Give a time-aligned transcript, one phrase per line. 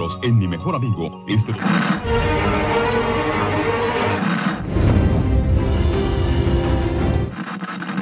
[0.00, 1.24] nosotros en Mi Mejor Amigo.
[1.28, 1.52] Este...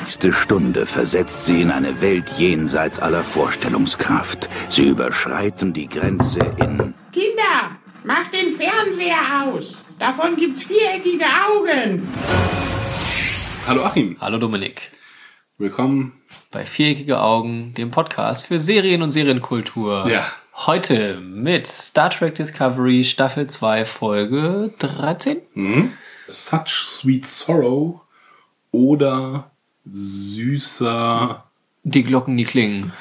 [0.05, 4.49] nächste Stunde versetzt sie in eine Welt jenseits aller Vorstellungskraft.
[4.69, 6.95] Sie überschreiten die Grenze in...
[7.13, 9.77] Kinder, macht den Fernseher aus.
[9.99, 12.09] Davon gibt's viereckige Augen.
[13.67, 14.17] Hallo Achim.
[14.21, 14.91] Hallo Dominik.
[15.57, 16.13] Willkommen
[16.53, 20.09] bei Viereckige Augen, dem Podcast für Serien und Serienkultur.
[20.09, 20.27] Ja.
[20.67, 25.41] Heute mit Star Trek Discovery Staffel 2 Folge 13.
[25.55, 25.93] Mhm.
[26.27, 28.01] Such Sweet Sorrow
[28.73, 29.53] oder
[29.91, 31.45] süßer.
[31.85, 32.93] Die Glocken, die klingen.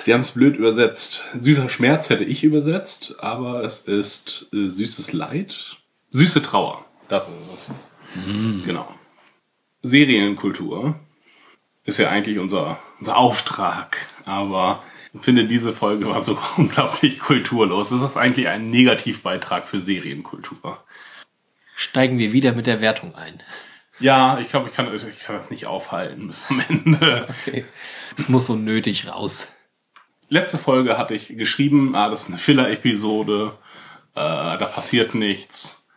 [0.00, 1.24] Sie haben es blöd übersetzt.
[1.38, 5.78] Süßer Schmerz hätte ich übersetzt, aber es ist äh, süßes Leid.
[6.10, 6.84] Süße Trauer.
[7.08, 7.74] Das ist es.
[8.16, 8.64] Mhm.
[8.66, 8.92] Genau.
[9.84, 10.96] Serienkultur
[11.84, 14.82] ist ja eigentlich unser, unser Auftrag, aber
[15.20, 17.90] finde, diese Folge war so unglaublich kulturlos.
[17.90, 20.82] Das ist eigentlich ein Negativbeitrag für Serienkultur.
[21.76, 23.42] Steigen wir wieder mit der Wertung ein.
[24.00, 27.28] Ja, ich glaube, ich kann, ich kann das nicht aufhalten bis zum Ende.
[27.28, 27.64] Okay.
[28.16, 29.52] Es muss so nötig raus.
[30.28, 33.56] Letzte Folge hatte ich geschrieben, ah, das ist eine Filler-Episode,
[34.14, 35.88] äh, da passiert nichts.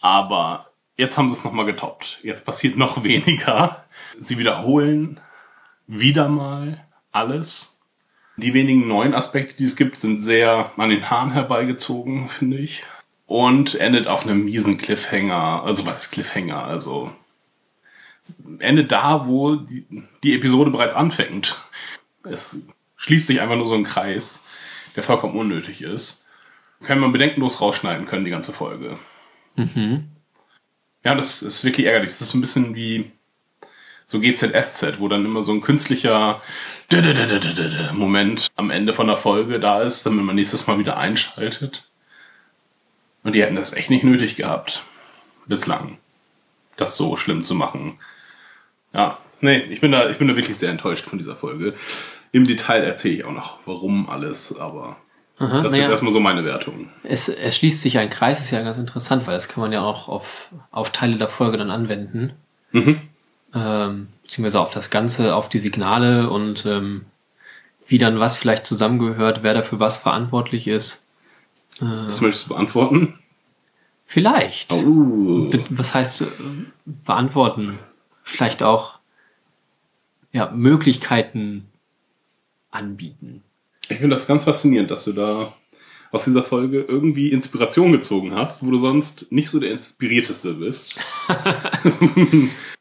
[0.00, 2.20] Aber jetzt haben sie es nochmal getoppt.
[2.22, 3.84] Jetzt passiert noch weniger.
[4.18, 5.20] Sie wiederholen
[5.86, 7.71] wieder mal alles.
[8.42, 12.82] Die wenigen neuen Aspekte, die es gibt, sind sehr an den Haaren herbeigezogen, finde ich.
[13.26, 15.62] Und endet auf einem miesen Cliffhanger.
[15.64, 16.64] Also was ist Cliffhanger?
[16.64, 17.12] Also
[18.58, 19.86] endet da, wo die,
[20.22, 21.62] die Episode bereits anfängt.
[22.24, 22.62] Es
[22.96, 24.44] schließt sich einfach nur so ein Kreis,
[24.96, 26.26] der vollkommen unnötig ist.
[26.84, 28.98] Kann man bedenkenlos rausschneiden können, die ganze Folge.
[29.56, 30.08] Mhm.
[31.04, 32.10] Ja, das ist wirklich ärgerlich.
[32.10, 33.10] Das ist ein bisschen wie
[34.04, 36.42] so GZSZ, wo dann immer so ein künstlicher
[37.92, 41.84] Moment am Ende von der Folge da ist, damit man nächstes Mal wieder einschaltet.
[43.22, 44.82] Und die hätten das echt nicht nötig gehabt.
[45.46, 45.98] Bislang.
[46.76, 47.98] Das so schlimm zu machen.
[48.92, 51.74] Ja, nee, ich bin da, ich bin da wirklich sehr enttäuscht von dieser Folge.
[52.32, 54.96] Im Detail erzähle ich auch noch, warum alles, aber
[55.38, 55.90] Aha, das ist ja.
[55.90, 56.88] erstmal so meine Wertung.
[57.02, 59.82] Es, es schließt sich ein Kreis, ist ja ganz interessant, weil das kann man ja
[59.82, 62.32] auch auf, auf Teile der Folge dann anwenden.
[62.72, 63.00] Mhm.
[63.54, 67.04] Ähm, beziehungsweise auf das Ganze, auf die Signale und ähm,
[67.86, 71.04] wie dann was vielleicht zusammengehört, wer dafür was verantwortlich ist.
[71.82, 73.18] Äh, das möchtest du beantworten?
[74.06, 74.72] Vielleicht.
[74.72, 75.52] Oh.
[75.68, 76.26] Was heißt äh,
[76.86, 77.78] beantworten?
[78.22, 79.00] Vielleicht auch
[80.32, 81.68] ja, Möglichkeiten
[82.70, 83.42] anbieten.
[83.90, 85.52] Ich finde das ganz faszinierend, dass du da
[86.10, 90.96] aus dieser Folge irgendwie Inspiration gezogen hast, wo du sonst nicht so der Inspirierteste bist.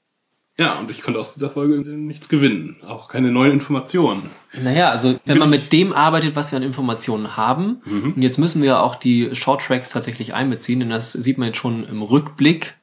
[0.58, 2.78] ja, und ich konnte aus dieser Folge nichts gewinnen.
[2.86, 4.30] Auch keine neuen Informationen.
[4.54, 8.14] Naja, also wenn man mit dem arbeitet, was wir an Informationen haben, mhm.
[8.16, 11.58] und jetzt müssen wir auch die Short Tracks tatsächlich einbeziehen, denn das sieht man jetzt
[11.58, 12.76] schon im Rückblick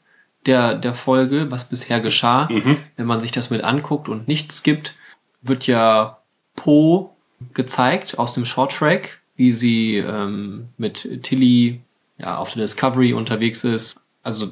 [0.47, 2.49] der, der Folge, was bisher geschah.
[2.51, 2.79] Mhm.
[2.97, 4.95] Wenn man sich das mit anguckt und nichts gibt,
[5.43, 6.19] wird ja
[6.57, 7.15] Po
[7.55, 11.83] gezeigt aus dem Short Track, wie sie ähm, mit Tilly
[12.19, 14.01] ja, auf der Discovery unterwegs ist.
[14.23, 14.49] Also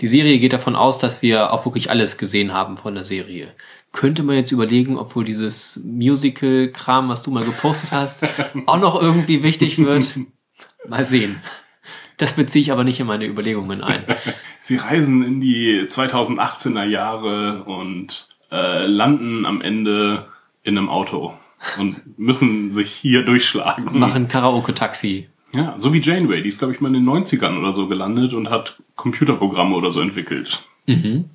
[0.00, 3.52] die Serie geht davon aus, dass wir auch wirklich alles gesehen haben von der Serie.
[3.92, 8.24] Könnte man jetzt überlegen, ob wohl dieses Musical-Kram, was du mal gepostet hast,
[8.66, 10.18] auch noch irgendwie wichtig wird.
[10.86, 11.40] Mal sehen.
[12.16, 14.04] Das beziehe ich aber nicht in meine Überlegungen ein.
[14.60, 20.26] Sie reisen in die 2018er Jahre und äh, landen am Ende
[20.62, 21.34] in einem Auto
[21.78, 23.98] und müssen sich hier durchschlagen.
[23.98, 25.28] Machen Karaoke-Taxi.
[25.54, 28.34] Ja, so wie Janeway, die ist, glaube ich, mal in den 90ern oder so gelandet
[28.34, 30.64] und hat Computerprogramme oder so entwickelt.
[30.86, 31.30] Mhm.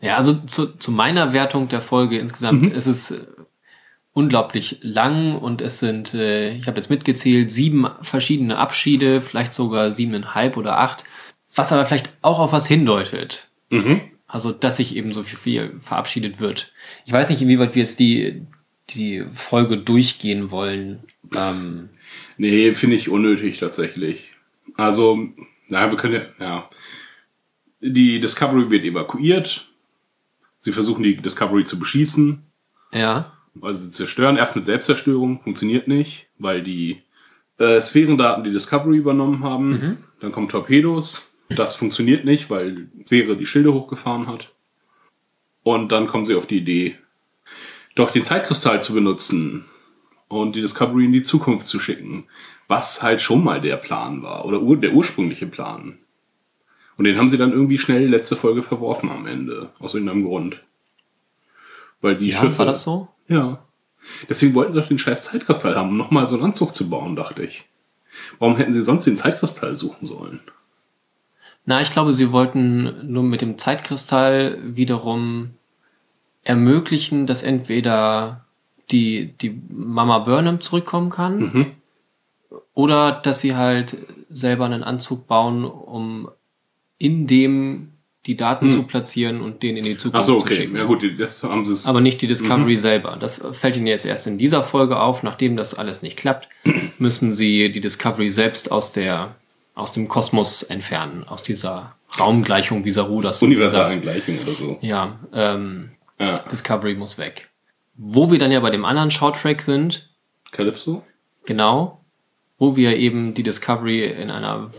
[0.00, 2.72] Ja, also zu, zu meiner Wertung der Folge insgesamt mhm.
[2.72, 3.26] ist es äh,
[4.12, 9.90] unglaublich lang und es sind, äh, ich habe jetzt mitgezählt, sieben verschiedene Abschiede, vielleicht sogar
[9.90, 11.04] siebeneinhalb oder acht,
[11.54, 13.48] was aber vielleicht auch auf was hindeutet.
[13.70, 14.00] Mhm.
[14.28, 16.72] Also, dass sich eben so viel verabschiedet wird.
[17.04, 18.42] Ich weiß nicht, inwieweit wir jetzt die,
[18.90, 21.04] die Folge durchgehen wollen.
[21.34, 21.90] Ähm,
[22.38, 24.32] nee, finde ich unnötig tatsächlich.
[24.74, 25.28] Also,
[25.68, 26.70] na, wir können ja, ja.
[27.80, 29.68] Die Discovery wird evakuiert.
[30.58, 32.42] Sie versuchen die Discovery zu beschießen.
[32.92, 33.32] Ja.
[33.62, 37.02] Also sie zerstören erst mit Selbstzerstörung, funktioniert nicht, weil die
[37.58, 39.70] äh, Sphärendaten die Discovery übernommen haben.
[39.70, 39.96] Mhm.
[40.20, 41.32] Dann kommen Torpedos.
[41.48, 44.52] Das funktioniert nicht, weil Sphäre die Schilde hochgefahren hat.
[45.62, 46.96] Und dann kommen sie auf die Idee,
[47.94, 49.64] doch den Zeitkristall zu benutzen
[50.28, 52.24] und die Discovery in die Zukunft zu schicken,
[52.68, 55.98] was halt schon mal der Plan war oder ur der ursprüngliche Plan.
[56.96, 60.62] Und den haben sie dann irgendwie schnell letzte Folge verworfen am Ende, aus irgendeinem Grund.
[62.00, 62.58] Weil die ja, Schiffe.
[62.58, 63.08] War das so?
[63.28, 63.62] Ja.
[64.28, 67.16] Deswegen wollten sie auch den scheiß Zeitkristall haben, um nochmal so einen Anzug zu bauen,
[67.16, 67.66] dachte ich.
[68.38, 70.40] Warum hätten sie sonst den Zeitkristall suchen sollen?
[71.64, 75.50] Na, ich glaube, sie wollten nur mit dem Zeitkristall wiederum
[76.44, 78.45] ermöglichen, dass entweder
[78.90, 81.66] die, die Mama Burnham zurückkommen kann Mhm.
[82.74, 83.96] oder dass sie halt
[84.30, 86.28] selber einen Anzug bauen, um
[86.98, 87.92] in dem
[88.26, 89.96] die Daten zu platzieren und den in die Hm.
[89.98, 90.54] Ach Zukunft so, zu okay.
[90.54, 90.76] schicken.
[90.76, 91.86] Ja gut, das haben sie es.
[91.86, 92.76] Aber nicht die Discovery Mhm.
[92.78, 93.16] selber.
[93.20, 95.22] Das fällt ihnen jetzt erst in dieser Folge auf.
[95.22, 96.48] Nachdem das alles nicht klappt,
[96.98, 99.36] müssen sie die Discovery selbst aus der
[99.76, 104.78] aus dem Kosmos entfernen, aus dieser Raumgleichung Visaru, das universalen Gleichung oder so.
[104.80, 106.38] Ja, ähm, Ja.
[106.50, 107.45] Discovery muss weg.
[107.96, 110.08] Wo wir dann ja bei dem anderen Shorttrack sind,
[110.52, 111.02] Calypso?
[111.44, 112.00] genau,
[112.58, 114.70] wo wir eben die Discovery in einer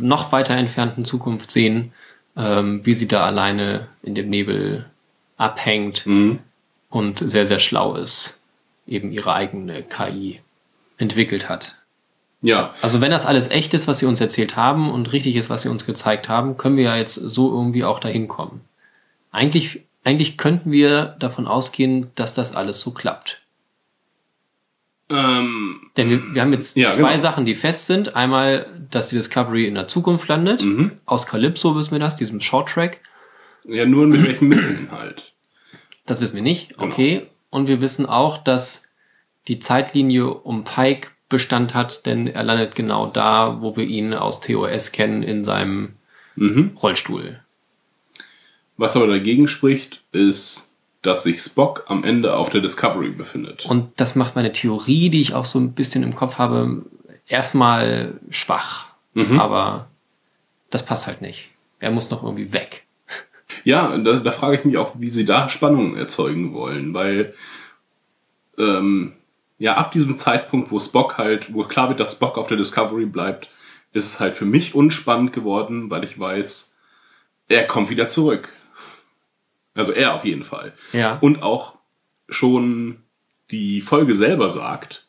[0.00, 1.92] noch weiter entfernten Zukunft sehen,
[2.36, 4.86] ähm, wie sie da alleine in dem Nebel
[5.36, 6.38] abhängt Mhm.
[6.90, 8.38] und sehr, sehr schlau ist,
[8.86, 10.40] eben ihre eigene KI
[10.98, 11.76] entwickelt hat.
[12.42, 12.74] Ja.
[12.82, 15.62] Also wenn das alles echt ist, was sie uns erzählt haben und richtig ist, was
[15.62, 18.60] sie uns gezeigt haben, können wir ja jetzt so irgendwie auch dahin kommen.
[19.32, 23.40] Eigentlich, eigentlich könnten wir davon ausgehen, dass das alles so klappt.
[25.10, 27.18] Ähm, Denn wir, wir haben jetzt Ja, zwei genau.
[27.22, 28.16] Sachen, die fest sind.
[28.16, 30.62] Einmal, dass die Discovery in der Zukunft landet.
[30.62, 30.92] Mhm.
[31.04, 33.00] Aus Calypso wissen wir das, diesem Shorttrack.
[33.64, 35.32] ja, nur mit welchen Mitteln halt.
[36.06, 36.70] Das wissen wir nicht.
[36.70, 36.84] Genau.
[36.86, 37.26] Okay.
[37.50, 38.92] Und wir wissen auch, dass
[39.48, 44.40] die Zeitlinie um Pike Bestand hat, denn er landet genau da, wo wir ihn aus
[44.40, 45.96] TOS kennen, in seinem
[46.36, 46.76] Mhm.
[46.82, 47.40] Rollstuhl.
[48.76, 53.66] Was aber dagegen spricht, ist, dass sich Spock am Ende auf der Discovery befindet.
[53.66, 56.82] Und das macht meine Theorie, die ich auch so ein bisschen im Kopf habe,
[57.26, 58.86] erstmal schwach.
[59.12, 59.38] Mhm.
[59.38, 59.88] Aber
[60.70, 61.50] das passt halt nicht.
[61.78, 62.86] Er muss noch irgendwie weg.
[63.62, 67.34] Ja, da, da frage ich mich auch, wie sie da Spannung erzeugen wollen, weil
[68.58, 69.12] ähm,
[69.58, 73.06] ja ab diesem Zeitpunkt, wo Spock halt, wo klar wird, dass Spock auf der Discovery
[73.06, 73.48] bleibt,
[73.92, 76.76] ist es halt für mich unspannend geworden, weil ich weiß,
[77.48, 78.52] er kommt wieder zurück.
[79.74, 80.72] Also er auf jeden Fall.
[80.92, 81.18] Ja.
[81.20, 81.76] Und auch
[82.28, 83.02] schon
[83.50, 85.06] die Folge selber sagt,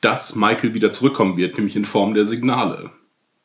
[0.00, 2.90] dass Michael wieder zurückkommen wird, nämlich in Form der Signale.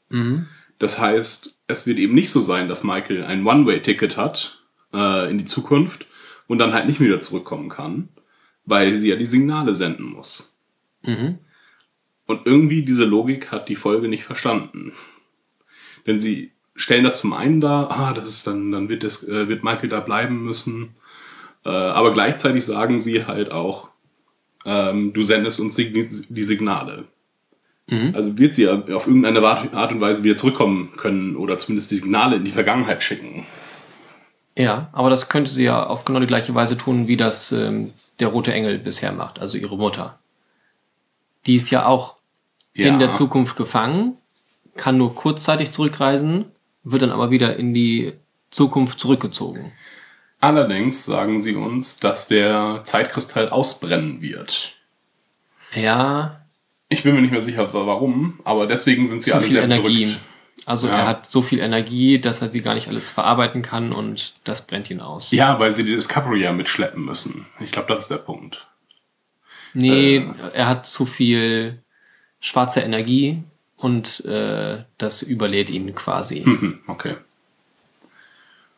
[0.09, 0.47] Mhm.
[0.79, 4.63] Das heißt, es wird eben nicht so sein, dass Michael ein One-Way-Ticket hat
[4.93, 6.07] äh, in die Zukunft
[6.47, 8.09] und dann halt nicht mehr wieder zurückkommen kann,
[8.65, 10.59] weil sie ja die Signale senden muss.
[11.03, 11.39] Mhm.
[12.25, 14.93] Und irgendwie diese Logik hat die Folge nicht verstanden.
[16.05, 19.49] Denn sie stellen das zum einen dar, ah, das ist dann, dann wird, das, äh,
[19.49, 20.95] wird Michael da bleiben müssen.
[21.65, 23.89] Äh, aber gleichzeitig sagen sie halt auch,
[24.63, 27.05] ähm, du sendest uns die, die Signale.
[27.87, 28.13] Mhm.
[28.15, 31.91] Also wird sie ja auf irgendeine Art Art und Weise wieder zurückkommen können oder zumindest
[31.91, 33.45] die Signale in die Vergangenheit schicken.
[34.57, 37.93] Ja, aber das könnte sie ja auf genau die gleiche Weise tun, wie das ähm,
[38.19, 40.17] der Rote Engel bisher macht, also ihre Mutter.
[41.45, 42.15] Die ist ja auch
[42.73, 42.87] Ja.
[42.87, 44.17] in der Zukunft gefangen,
[44.75, 46.45] kann nur kurzzeitig zurückreisen,
[46.91, 48.13] wird dann aber wieder in die
[48.51, 49.71] Zukunft zurückgezogen.
[50.39, 54.75] Allerdings sagen sie uns, dass der Zeitkristall ausbrennen wird.
[55.73, 56.41] Ja,
[56.89, 59.63] Ich bin mir nicht mehr sicher, warum, aber deswegen sind sie zu alle viel sehr
[59.63, 60.05] Energie.
[60.05, 60.19] bedrückt.
[60.65, 60.99] Also Ja.
[60.99, 64.65] er hat so viel Energie, dass er sie gar nicht alles verarbeiten kann und das
[64.65, 65.31] brennt ihn aus.
[65.31, 67.45] Ja, weil sie die Discovery ja mitschleppen müssen.
[67.59, 68.67] Ich glaube, das ist der Punkt.
[69.73, 70.33] Nee, Äh.
[70.53, 71.83] er hat zu viel
[72.39, 73.43] schwarze Energie
[73.77, 76.41] und äh, das überlädt ihn quasi.
[76.45, 77.15] Mhm, okay.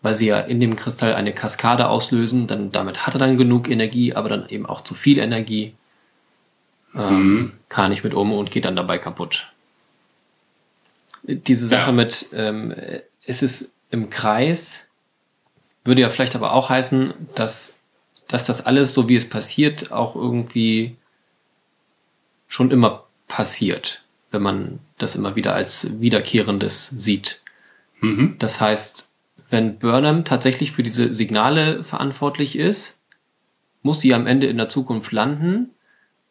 [0.01, 3.69] Weil sie ja in dem Kristall eine Kaskade auslösen, dann damit hat er dann genug
[3.69, 5.73] Energie, aber dann eben auch zu viel Energie.
[6.95, 9.51] Ähm, Kann er nicht mit um und geht dann dabei kaputt.
[11.23, 11.91] Diese Sache Ja.
[11.91, 12.73] mit, ähm,
[13.25, 14.87] ist es im Kreis,
[15.83, 17.75] würde ja vielleicht aber auch heißen, dass,
[18.27, 20.95] dass das alles, so wie es passiert, auch irgendwie
[22.47, 27.41] schon immer passiert, wenn man das immer wieder als Wiederkehrendes sieht.
[28.01, 28.35] Mhm.
[28.37, 29.09] Das heißt,
[29.49, 33.01] wenn Burnham tatsächlich für diese Signale verantwortlich ist,
[33.81, 35.71] muss sie am Ende in der Zukunft landen,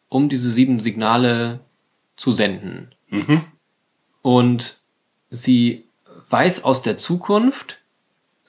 [0.07, 1.59] um diese sieben Signale
[2.15, 2.89] zu senden.
[3.09, 3.43] Mhm.
[4.21, 4.79] Und
[5.29, 5.85] sie
[6.29, 7.79] weiß aus der Zukunft,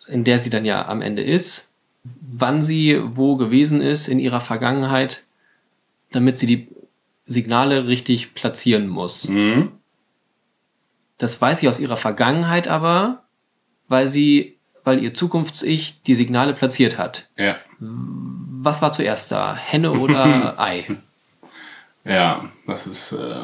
[0.07, 1.73] in der sie dann ja am Ende ist,
[2.03, 5.25] wann sie wo gewesen ist in ihrer Vergangenheit,
[6.11, 6.69] damit sie die
[7.27, 9.29] Signale richtig platzieren muss.
[9.29, 9.73] Mhm.
[11.21, 13.25] Das weiß sie aus ihrer Vergangenheit aber,
[13.89, 17.29] weil sie, weil ihr Zukunfts-Ich die Signale platziert hat.
[17.37, 17.59] Ja.
[17.79, 19.55] Was war zuerst da?
[19.55, 20.87] Henne oder Ei?
[22.07, 23.35] Ja, das ist äh,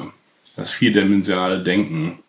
[0.56, 2.20] das vierdimensionale Denken.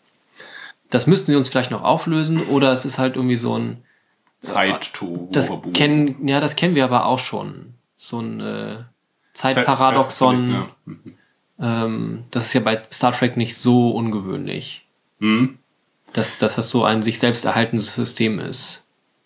[0.90, 3.86] Das müssten sie uns vielleicht noch auflösen oder es ist halt irgendwie so ein,
[4.42, 7.74] Zeit-to das kennen, ja, das kennen wir aber auch schon.
[7.96, 8.78] So ein äh,
[9.32, 10.70] Zeitparadoxon, Ja.
[10.84, 11.18] Mhm.
[11.60, 14.87] Ähm, das ist ja bei Star Trek nicht so ungewöhnlich.
[15.20, 15.58] Hm?
[16.14, 18.86] dass, dass das so ein sich selbst erhaltendes System ist.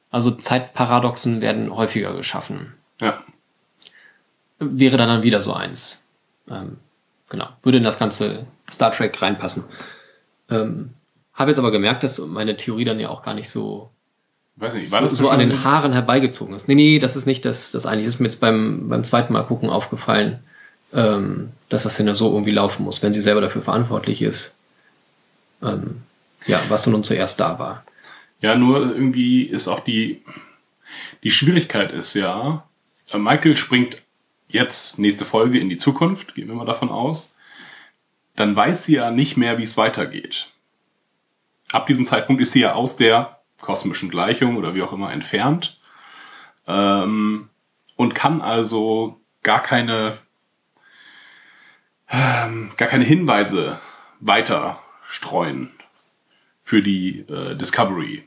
[0.10, 2.74] Also Zeitparadoxen werden häufiger geschaffen.
[3.00, 3.24] Ja.
[4.60, 6.03] Wäre dann dann wieder so eins.
[6.50, 6.77] Ähm,
[7.29, 7.48] genau.
[7.62, 9.65] Würde in das ganze Star Trek reinpassen.
[10.50, 10.91] Ähm,
[11.33, 13.89] Habe jetzt aber gemerkt, dass meine Theorie dann ja auch gar nicht so,
[14.57, 16.67] Weiß nicht, war so, das so schon- an den Haaren herbeigezogen ist.
[16.67, 18.05] Nee, nee, das ist nicht das, das eigentlich.
[18.05, 20.39] Das ist mir jetzt beim, beim zweiten Mal gucken aufgefallen,
[20.93, 24.55] ähm, dass das ja so irgendwie laufen muss, wenn sie selber dafür verantwortlich ist.
[25.62, 26.01] Ähm,
[26.46, 27.84] ja, was nun zuerst da war.
[28.41, 30.24] Ja, nur irgendwie ist auch die,
[31.24, 32.68] die Schwierigkeit ist ja,
[33.12, 33.98] äh, Michael springt
[34.48, 37.38] jetzt nächste Folge in die Zukunft, gehen wir mal davon aus.
[38.36, 40.51] Dann weiß sie ja nicht mehr, wie es weitergeht.
[41.72, 45.80] Ab diesem Zeitpunkt ist sie ja aus der kosmischen Gleichung oder wie auch immer entfernt
[46.68, 47.50] ähm,
[47.96, 50.18] und kann also gar keine
[52.10, 53.80] ähm, gar keine Hinweise
[54.20, 55.70] weiter streuen
[56.63, 58.24] für die äh, Discovery.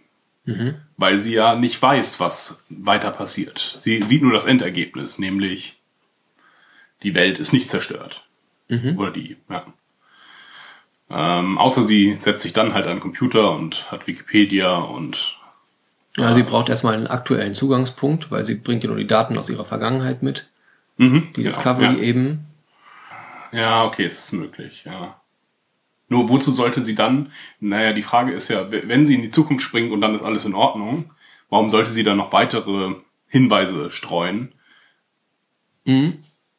[0.98, 3.58] Weil sie ja nicht weiß, was weiter passiert.
[3.80, 5.80] Sie sieht nur das Endergebnis, nämlich
[7.02, 8.26] die Welt ist nicht zerstört.
[8.98, 9.64] Oder die, ja.
[11.08, 15.38] Ähm, außer sie setzt sich dann halt an den Computer und hat Wikipedia und
[16.18, 19.48] Ja, sie braucht erstmal einen aktuellen Zugangspunkt, weil sie bringt ja nur die Daten aus
[19.48, 20.46] ihrer Vergangenheit mit.
[20.98, 22.02] mhm, Die ja, Discovery ja.
[22.02, 22.46] eben.
[23.52, 25.18] Ja, okay, es ist möglich, ja.
[26.08, 29.64] Nur wozu sollte sie dann, naja, die Frage ist ja, wenn sie in die Zukunft
[29.64, 31.12] springt und dann ist alles in Ordnung,
[31.48, 32.96] warum sollte sie dann noch weitere
[33.28, 34.52] Hinweise streuen,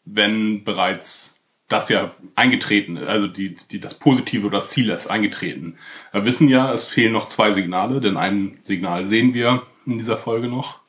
[0.05, 1.35] wenn bereits
[1.67, 5.77] das ja eingetreten ist, also die, die, das Positive oder das Ziel ist eingetreten.
[6.11, 10.17] Wir wissen ja, es fehlen noch zwei Signale, denn ein Signal sehen wir in dieser
[10.17, 10.79] Folge noch.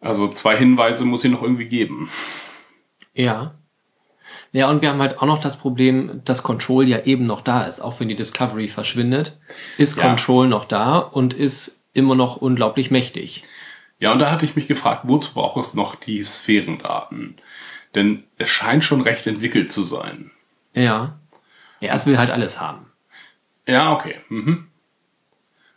[0.00, 2.10] Also zwei Hinweise muss sie noch irgendwie geben.
[3.14, 3.57] Ja.
[4.52, 7.64] Ja, und wir haben halt auch noch das Problem, dass Control ja eben noch da
[7.64, 7.80] ist.
[7.80, 9.38] Auch wenn die Discovery verschwindet,
[9.76, 10.04] ist Ja.
[10.04, 13.44] Control noch da und ist immer noch unglaublich mächtig.
[14.00, 17.36] Ja, und da hatte ich mich gefragt, wozu braucht es noch die Sphärendaten?
[17.94, 20.30] Denn es scheint schon recht entwickelt zu sein.
[20.72, 21.18] Ja.
[21.80, 22.86] Ja, es will halt alles haben.
[23.66, 24.16] Ja, okay.
[24.28, 24.68] Mhm.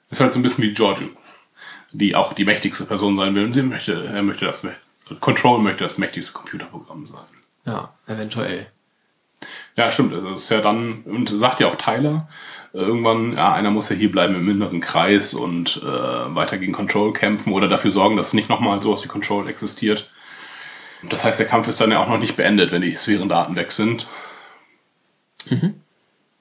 [0.09, 1.07] Ist halt so ein bisschen wie Giorgio,
[1.91, 3.45] die auch die mächtigste Person sein will.
[3.45, 4.65] Und sie möchte, er möchte das,
[5.19, 7.25] Control möchte das mächtigste Computerprogramm sein.
[7.65, 8.67] Ja, eventuell.
[9.75, 10.13] Ja, stimmt.
[10.13, 12.27] Das ist ja dann, und sagt ja auch Tyler,
[12.73, 16.73] äh, irgendwann, ja, einer muss ja hier bleiben im inneren Kreis und äh, weiter gegen
[16.73, 20.09] Control kämpfen oder dafür sorgen, dass nicht nochmal sowas wie Control existiert.
[21.03, 23.71] Das heißt, der Kampf ist dann ja auch noch nicht beendet, wenn die Sphärendaten weg
[23.71, 24.07] sind.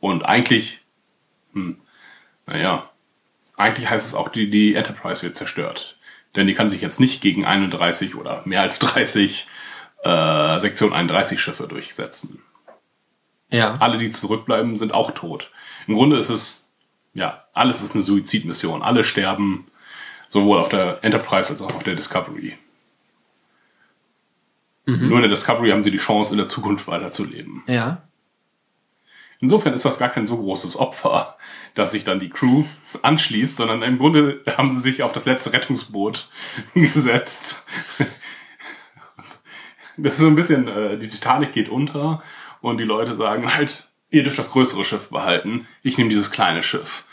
[0.01, 0.85] Und eigentlich,
[1.55, 1.79] hm,
[2.47, 2.91] naja,
[3.57, 5.97] eigentlich heißt es auch, die, die Enterprise wird zerstört.
[6.37, 9.47] Denn die kann sich jetzt nicht gegen 31 oder mehr als 30
[10.05, 12.43] äh, Sektion 31 Schiffe durchsetzen
[13.51, 13.77] Ja.
[13.81, 15.51] alle, die zurückbleiben, sind auch tot.
[15.87, 16.71] Im Grunde ist es,
[17.15, 18.83] ja, alles ist eine Suizidmission.
[18.83, 19.67] Alle sterben,
[20.29, 22.57] sowohl auf der Enterprise als auch auf der Discovery.
[24.87, 27.63] Nur in der Discovery haben sie die Chance, in der Zukunft weiterzuleben.
[27.69, 28.03] Ja.
[29.41, 31.37] Insofern ist das gar kein so großes Opfer,
[31.75, 32.65] dass sich dann die Crew
[33.03, 36.29] anschließt, sondern im Grunde haben sie sich auf das letzte Rettungsboot
[36.75, 37.67] gesetzt.
[40.03, 42.23] Das ist so ein bisschen, äh, die Titanic geht unter
[42.61, 46.63] und die Leute sagen halt, ihr dürft das größere Schiff behalten, ich nehme dieses kleine
[46.63, 47.05] Schiff.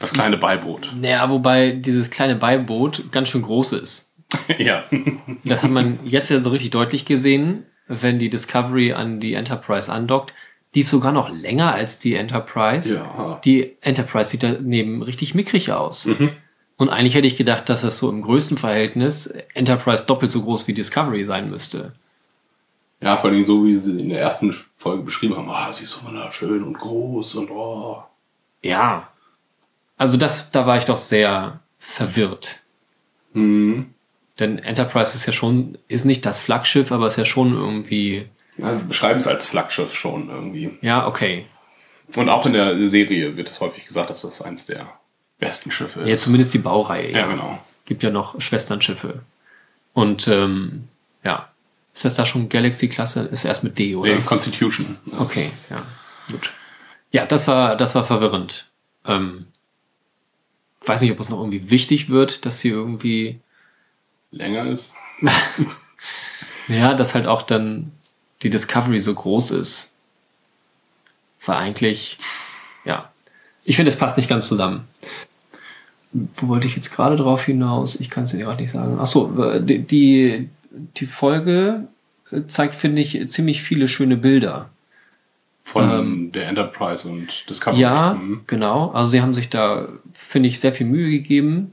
[0.00, 0.92] Das kleine Beiboot.
[1.00, 4.12] Naja, wobei dieses kleine Beiboot ganz schön groß ist.
[4.58, 4.84] ja.
[5.44, 9.90] Das hat man jetzt ja so richtig deutlich gesehen, wenn die Discovery an die Enterprise
[9.90, 10.34] andockt.
[10.74, 12.96] Die ist sogar noch länger als die Enterprise.
[12.96, 13.40] Ja.
[13.44, 16.08] Die Enterprise sieht daneben richtig mickrig aus.
[16.76, 20.66] Und eigentlich hätte ich gedacht, dass das so im größten Verhältnis Enterprise doppelt so groß
[20.66, 21.92] wie Discovery sein müsste.
[23.00, 25.48] Ja, vor allem so, wie sie in der ersten Folge beschrieben haben.
[25.50, 28.02] Ah, sie ist so wunderschön und groß und oh.
[28.62, 29.08] Ja.
[29.96, 32.60] Also das, da war ich doch sehr verwirrt.
[33.34, 33.94] Hm.
[34.40, 38.26] Denn Enterprise ist ja schon, ist nicht das Flaggschiff, aber ist ja schon irgendwie,
[38.60, 40.76] Also beschreiben es als Flaggschiff schon irgendwie.
[40.80, 41.46] ja, okay.
[42.16, 44.86] Und auch in der Serie wird es häufig gesagt, dass das eins der
[45.44, 46.08] besten Schiffe ist.
[46.08, 47.10] Ja, zumindest die Baureihe.
[47.10, 47.58] ja, genau.
[47.84, 49.20] Gibt ja noch Schwesternschiffe.
[49.92, 50.88] Und ähm,
[51.22, 51.50] ja.
[51.92, 53.22] Ist das da schon Galaxy-Klasse?
[53.26, 54.12] Ist erst mit D, oder?
[54.12, 54.98] Nee, Constitution.
[55.06, 55.82] Das Okay, ja.
[56.28, 56.50] Gut.
[57.12, 58.66] Ja, das war, das war verwirrend.
[59.06, 59.46] Ähm,
[60.84, 63.40] weiß nicht, ob es noch irgendwie wichtig wird, dass sie irgendwie,
[64.32, 64.94] Länger ist.
[66.68, 67.92] ja, dass halt auch dann
[68.42, 69.94] die Discovery so groß ist.
[71.44, 72.18] War eigentlich,
[72.84, 73.12] ja.
[73.62, 74.88] Ich finde, es passt nicht ganz zusammen.
[76.34, 77.98] Wo wollte ich jetzt gerade drauf hinaus?
[78.00, 78.98] Ich kann es dir gerade nicht sagen.
[79.00, 80.48] Ach so, äh, die, die,
[80.96, 81.88] die Folge
[82.46, 84.70] zeigt, finde ich, ziemlich viele schöne Bilder.
[85.66, 87.80] Von der Enterprise und Discovery.
[87.80, 88.42] Ja, Mhm.
[88.46, 88.90] genau.
[88.90, 91.72] Also sie haben sich da, finde ich, sehr viel Mühe gegeben.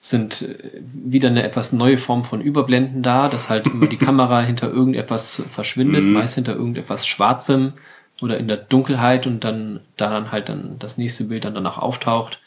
[0.00, 4.40] Sind äh, wieder eine etwas neue Form von Überblenden da, dass halt immer die Kamera
[4.40, 7.74] hinter irgendetwas verschwindet, meist hinter irgendetwas Schwarzem
[8.22, 11.76] oder in der Dunkelheit und dann da dann halt dann das nächste Bild dann danach
[11.78, 12.40] auftaucht.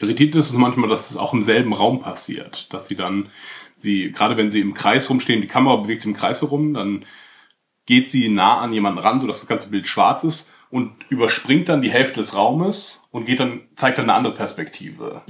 [0.00, 2.72] Irritiert ist es manchmal, dass das auch im selben Raum passiert.
[2.72, 3.30] Dass sie dann,
[3.76, 7.04] sie, gerade wenn sie im Kreis rumstehen, die Kamera bewegt sich im Kreis herum, dann
[7.86, 11.82] geht sie nah an jemanden ran, sodass das ganze Bild schwarz ist und überspringt dann
[11.82, 15.22] die Hälfte des Raumes und geht dann, zeigt dann eine andere Perspektive.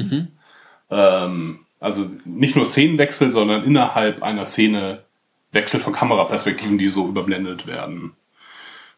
[0.90, 5.04] Ähm, also nicht nur Szenenwechsel, sondern innerhalb einer Szene
[5.52, 8.12] Wechsel von Kameraperspektiven, die so überblendet werden.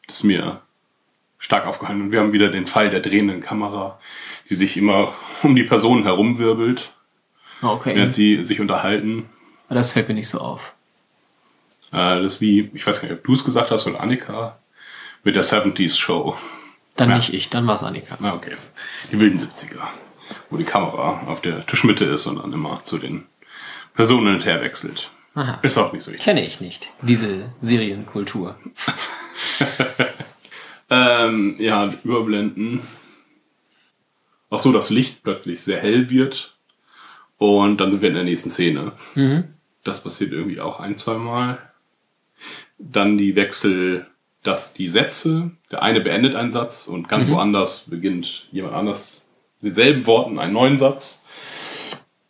[0.06, 0.62] Das ist mir
[1.38, 2.02] stark aufgehalten.
[2.02, 4.00] Und wir haben wieder den Fall der drehenden Kamera,
[4.50, 6.92] die sich immer um die Person herumwirbelt,
[7.62, 7.94] Ah, Okay.
[7.94, 9.28] während sie sich unterhalten.
[9.68, 10.74] Das fällt mir nicht so auf.
[11.92, 14.58] Äh, das ist wie, ich weiß gar nicht, ob du es gesagt hast oder Annika,
[15.24, 16.36] mit der 70s Show.
[16.96, 17.16] Dann Ja.
[17.16, 18.16] nicht ich, dann war es Annika.
[18.20, 18.56] Na, okay.
[19.12, 19.82] Die wilden 70er.
[20.48, 23.24] Wo die Kamera auf der Tischmitte ist und dann immer zu den
[23.94, 25.10] Personen hin und her wechselt.
[25.34, 25.58] Aha.
[25.62, 26.24] Ist auch nicht so wichtig.
[26.24, 28.56] Kenne ich nicht, diese Serienkultur.
[30.92, 32.82] Ähm, ja, überblenden.
[34.50, 36.56] Auch so, dass Licht plötzlich sehr hell wird.
[37.38, 38.92] Und dann sind wir in der nächsten Szene.
[39.84, 41.58] Das passiert irgendwie auch ein, zwei Mal.
[42.78, 44.06] Dann die Wechsel,
[44.42, 49.26] dass die Sätze, der eine beendet einen Satz und ganz woanders beginnt jemand anders
[49.60, 51.24] mit denselben Worten einen neuen Satz.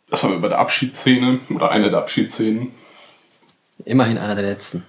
[0.09, 2.71] Das haben wir bei der Abschiedsszene oder einer der Abschiedsszenen.
[3.85, 4.85] Immerhin einer der letzten.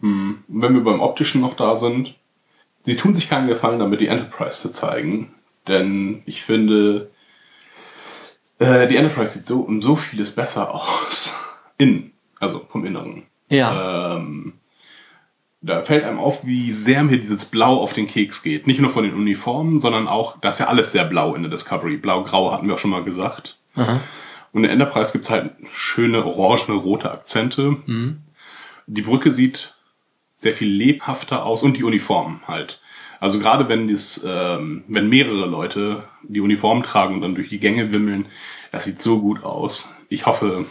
[0.00, 2.14] Und wenn wir beim Optischen noch da sind,
[2.84, 5.34] sie tun sich keinen Gefallen damit, die Enterprise zu zeigen.
[5.68, 7.10] Denn ich finde,
[8.58, 11.34] äh, die Enterprise sieht so um so vieles besser aus.
[11.78, 13.24] Innen, also vom Inneren.
[13.48, 14.16] Ja.
[14.16, 14.54] Ähm,
[15.60, 18.66] da fällt einem auf, wie sehr mir dieses Blau auf den Keks geht.
[18.66, 21.50] Nicht nur von den Uniformen, sondern auch, da ist ja alles sehr blau in der
[21.50, 21.96] Discovery.
[21.96, 23.58] Blau-grau hatten wir auch schon mal gesagt.
[24.52, 27.78] Und in der Enterprise gibt's halt schöne orangene, rote Akzente.
[28.86, 29.74] Die Brücke sieht
[30.36, 32.80] sehr viel lebhafter aus und die Uniform halt.
[33.24, 37.58] Also gerade wenn das, ähm, wenn mehrere Leute die Uniform tragen und dann durch die
[37.58, 38.26] Gänge wimmeln,
[38.70, 39.96] das sieht so gut aus.
[40.10, 40.66] Ich hoffe,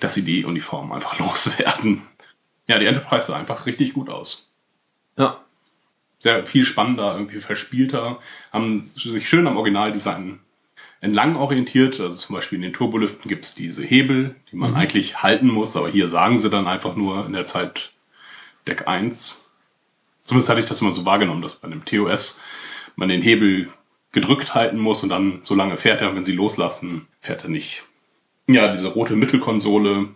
[0.00, 2.00] dass sie die Uniform einfach loswerden.
[2.66, 4.54] Ja, die Enterprise sah einfach richtig gut aus.
[5.18, 5.44] Ja.
[6.18, 10.40] Sehr viel spannender, irgendwie verspielter, haben sich schön am Originaldesign
[11.02, 12.00] entlang orientiert.
[12.00, 15.90] Also zum Beispiel in den Turboliften gibt's diese Hebel, die man eigentlich halten muss, aber
[15.90, 17.92] hier sagen sie dann einfach nur in der Zeit
[18.66, 19.43] Deck 1.
[20.24, 22.42] Zumindest hatte ich das immer so wahrgenommen, dass bei einem TOS
[22.96, 23.70] man den Hebel
[24.12, 27.50] gedrückt halten muss und dann so lange fährt er und wenn sie loslassen, fährt er
[27.50, 27.82] nicht.
[28.46, 30.08] Ja, diese rote Mittelkonsole,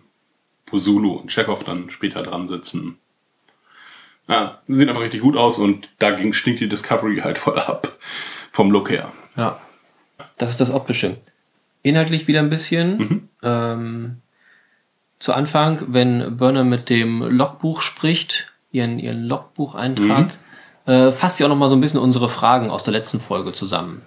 [0.67, 2.97] wo Zulu und Chekhov dann später dran sitzen.
[4.27, 7.97] Ja, sieht einfach richtig gut aus und dagegen stinkt die Discovery halt voll ab.
[8.51, 9.11] Vom Look her.
[9.35, 9.59] Ja.
[10.37, 11.17] Das ist das Optische.
[11.81, 13.29] Inhaltlich wieder ein bisschen.
[13.41, 14.21] Ähm,
[15.19, 20.31] zu Anfang, wenn Burner mit dem Logbuch spricht, ihren, ihren Logbucheintrag,
[20.85, 23.53] äh, fasst sie auch noch mal so ein bisschen unsere Fragen aus der letzten Folge
[23.53, 24.01] zusammen.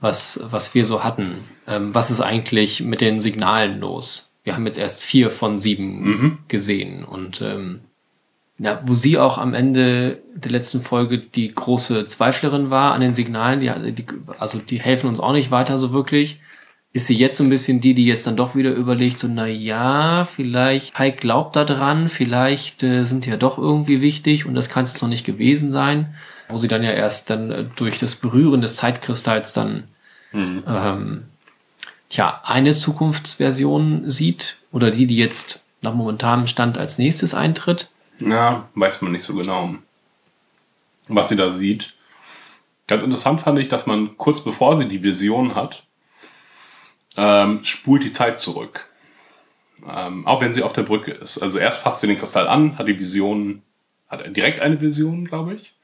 [0.00, 1.44] Was, was wir so hatten.
[1.66, 4.34] Ähm, was ist eigentlich mit den Signalen los?
[4.42, 7.80] Wir haben jetzt erst vier von sieben gesehen und ähm,
[8.58, 13.14] ja, wo sie auch am Ende der letzten Folge die große Zweiflerin war an den
[13.14, 14.06] Signalen, die, die,
[14.38, 16.40] also die helfen uns auch nicht weiter so wirklich,
[16.94, 19.46] ist sie jetzt so ein bisschen die, die jetzt dann doch wieder überlegt, so, na
[19.46, 24.54] ja, vielleicht Pike glaubt da dran, vielleicht äh, sind die ja doch irgendwie wichtig und
[24.54, 26.14] das kann es jetzt noch nicht gewesen sein,
[26.48, 29.84] wo sie dann ja erst dann äh, durch das Berühren des Zeitkristalls dann
[30.34, 31.24] ähm,
[32.08, 37.90] tja, eine Zukunftsversion sieht oder die, die jetzt nach momentanem Stand als nächstes eintritt.
[38.20, 39.74] Ja, weiß man nicht so genau,
[41.08, 41.94] was sie da sieht.
[42.86, 45.84] Ganz interessant fand ich, dass man kurz bevor sie die Vision hat,
[47.16, 48.88] ähm, spult die Zeit zurück.
[49.88, 51.38] Ähm, auch wenn sie auf der Brücke ist.
[51.42, 53.62] Also erst fasst sie den Kristall an, hat die Vision,
[54.08, 55.74] hat direkt eine Vision, glaube ich.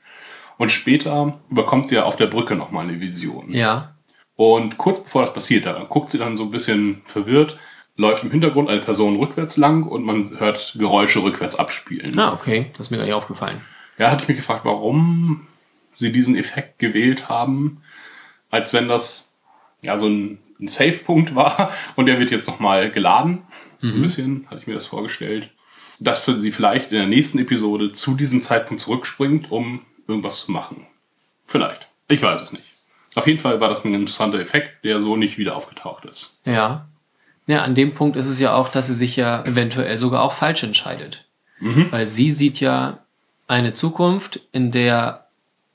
[0.57, 3.51] Und später bekommt sie ja auf der Brücke nochmal eine Vision.
[3.51, 3.95] Ja.
[4.37, 7.59] Und kurz bevor das passiert, da guckt sie dann so ein bisschen verwirrt,
[7.97, 12.19] läuft im Hintergrund eine Person rückwärts lang und man hört Geräusche rückwärts abspielen.
[12.19, 12.71] Ah, okay.
[12.73, 13.61] Das ist mir gar nicht aufgefallen.
[13.99, 15.47] Ja, hatte ich mich gefragt, warum
[15.97, 17.83] sie diesen Effekt gewählt haben,
[18.49, 19.30] als wenn das
[19.83, 23.43] ja so ein, ein Save-Punkt war und der wird jetzt nochmal geladen.
[23.83, 25.51] Ein bisschen hatte ich mir das vorgestellt.
[25.99, 30.53] Dass für sie vielleicht in der nächsten Episode zu diesem Zeitpunkt zurückspringt, um irgendwas zu
[30.53, 30.87] machen.
[31.45, 31.89] Vielleicht.
[32.09, 32.65] Ich weiß es nicht.
[33.15, 36.41] Auf jeden Fall war das ein interessanter Effekt, der so nicht wieder aufgetaucht ist.
[36.45, 36.89] Ja.
[37.47, 40.33] Ja, an dem Punkt ist es ja auch, dass sie sich ja eventuell sogar auch
[40.33, 41.27] falsch entscheidet.
[41.91, 43.01] Weil sie sieht ja
[43.49, 45.27] eine Zukunft, in der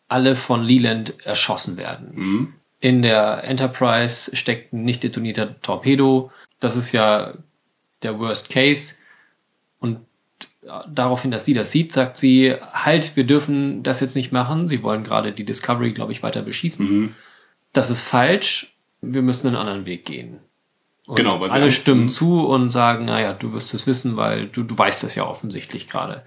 [0.08, 2.54] alle von Leland erschossen werden.
[2.86, 6.32] In der Enterprise steckt ein nicht detonierter Torpedo.
[6.60, 7.34] Das ist ja
[8.04, 8.98] der Worst Case.
[9.80, 10.02] Und
[10.88, 14.67] daraufhin, dass sie das sieht, sagt sie, halt, wir dürfen das jetzt nicht machen.
[14.67, 17.15] Sie wollen gerade die Discovery, glaube ich, weiter beschießen.
[17.74, 18.76] Das ist falsch.
[19.02, 20.38] Wir müssen einen anderen Weg gehen.
[21.08, 22.10] Und Genau, weil alle stimmen Mhm.
[22.10, 25.88] zu und sagen, naja, du wirst es wissen, weil du, du weißt es ja offensichtlich
[25.88, 26.24] gerade.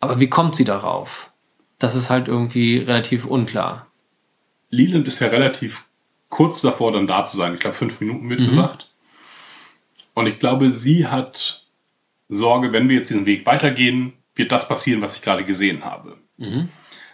[0.00, 1.32] Aber wie kommt sie darauf?
[1.78, 3.86] Das ist halt irgendwie relativ unklar.
[4.68, 5.86] Leland ist ja relativ
[6.34, 7.54] kurz davor, dann da zu sein.
[7.54, 8.90] Ich glaube, fünf Minuten wird gesagt.
[10.14, 11.62] Und ich glaube, sie hat
[12.28, 16.16] Sorge, wenn wir jetzt diesen Weg weitergehen, wird das passieren, was ich gerade gesehen habe.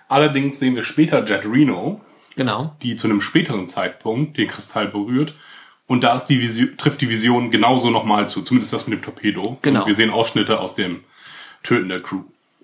[0.08, 2.00] Allerdings sehen wir später Jet Reno,
[2.36, 2.74] Genau.
[2.80, 5.34] die zu einem späteren Zeitpunkt den Kristall berührt.
[5.86, 9.58] Und da die Vision, trifft die Vision genauso nochmal zu, zumindest das mit dem Torpedo.
[9.60, 9.80] Genau.
[9.80, 11.04] Und wir sehen Ausschnitte aus dem
[11.62, 12.22] Töten der Crew.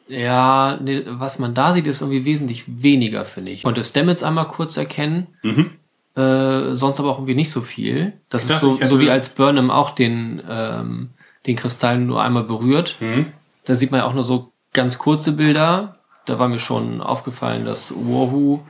[0.09, 3.63] Ja, nee, was man da sieht, ist irgendwie wesentlich weniger, finde ich.
[3.65, 5.27] Konnte Stamets einmal kurz erkennen,
[6.17, 8.15] äh, sonst aber auch irgendwie nicht so viel.
[8.29, 11.11] Das Ich ist so, so wie als Burnham auch den, ähm,
[11.47, 12.97] den Kristall nur einmal berührt.
[13.65, 15.99] Da sieht man ja auch nur so ganz kurze Bilder.
[16.25, 18.61] Da war mir schon aufgefallen, dass Wahoo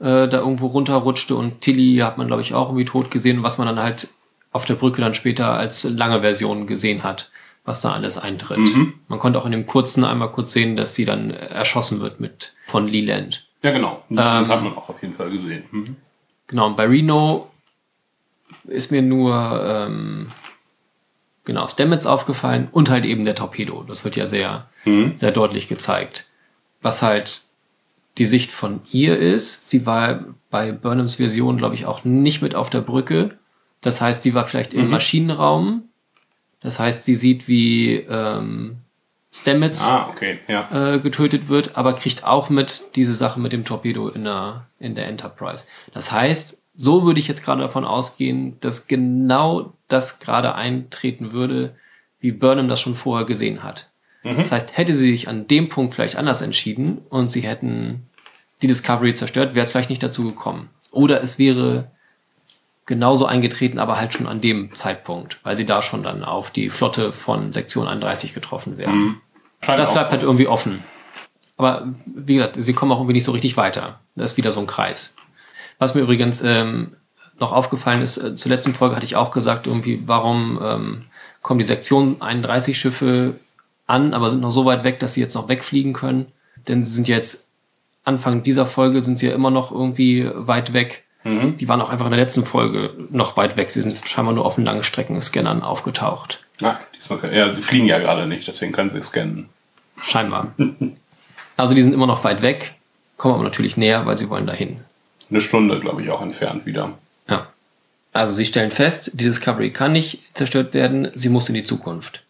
[0.00, 3.58] äh, da irgendwo runterrutschte und Tilly hat man, glaube ich, auch irgendwie tot gesehen, was
[3.58, 4.08] man dann halt
[4.52, 7.30] auf der Brücke dann später als lange Version gesehen hat,
[7.64, 8.60] was da alles eintritt.
[9.08, 12.54] Man konnte auch in dem kurzen einmal kurz sehen, dass sie dann erschossen wird mit
[12.66, 13.46] von Leland.
[13.62, 14.02] Ja, genau.
[14.10, 15.64] Ähm, Das hat man auch auf jeden Fall gesehen.
[15.70, 15.96] Mhm.
[16.48, 17.50] Genau, und bei Reno
[18.64, 20.28] ist mir nur ähm,
[21.44, 23.84] genau Stamets aufgefallen und halt eben der Torpedo.
[23.84, 24.68] Das wird ja sehr,
[25.16, 26.28] sehr deutlich gezeigt.
[26.82, 27.44] Was halt
[28.18, 29.70] die Sicht von ihr ist.
[29.70, 33.38] Sie war bei Burnhams Vision, glaube ich, auch nicht mit auf der Brücke.
[33.80, 35.84] Das heißt, sie war vielleicht im Maschinenraum.
[36.60, 38.78] Das heißt, sie sieht, wie ähm,
[39.40, 40.94] Stamets Ah, okay, ja.
[40.94, 44.94] äh, getötet wird, aber kriegt auch mit diese Sache mit dem Torpedo in der, in
[44.94, 45.66] der Enterprise.
[45.92, 51.74] Das heißt, so würde ich jetzt gerade davon ausgehen, dass genau das gerade eintreten würde,
[52.20, 53.88] wie Burnham das schon vorher gesehen hat.
[54.24, 58.08] Das heißt, hätte sie sich an dem Punkt vielleicht anders entschieden und sie hätten
[58.62, 60.68] die Discovery zerstört, wäre es vielleicht nicht dazu gekommen.
[60.90, 61.90] Oder es wäre
[62.86, 66.70] genauso eingetreten, aber halt schon an dem Zeitpunkt, weil sie da schon dann auf die
[66.70, 69.20] Flotte von Sektion 31 getroffen wären.
[69.60, 70.12] Scheint Das auch bleibt so.
[70.12, 70.82] halt irgendwie offen.
[71.56, 74.00] Aber wie gesagt, sie kommen auch irgendwie nicht so richtig weiter.
[74.14, 75.16] Das ist wieder so ein Kreis.
[75.78, 76.96] Was mir übrigens ähm,
[77.40, 81.04] noch aufgefallen ist, äh, zur letzten Folge hatte ich auch gesagt, irgendwie, warum ähm,
[81.42, 83.34] kommen die Sektion 31 Schiffe
[83.86, 86.26] an, aber sind noch so weit weg, dass sie jetzt noch wegfliegen können.
[86.68, 87.48] Denn sie sind jetzt,
[88.04, 91.04] Anfang dieser Folge sind sie ja immer noch irgendwie weit weg.
[91.24, 93.70] Die waren auch einfach in der letzten Folge noch weit weg.
[93.70, 96.42] Sie sind scheinbar nur auf den langen Streckenscannern aufgetaucht.
[96.62, 99.48] Ah, diesmal können, ja, sie fliegen ja gerade nicht, deswegen können sie scannen.
[100.02, 100.52] Scheinbar.
[101.56, 102.76] Also die sind immer noch weit weg,
[103.16, 104.76] kommen aber natürlich näher, weil sie wollen dahin.
[105.28, 106.92] Eine Stunde, glaube ich, auch entfernt wieder.
[107.28, 107.48] Ja.
[108.12, 112.22] Also sie stellen fest, die Discovery kann nicht zerstört werden, sie muss in die Zukunft.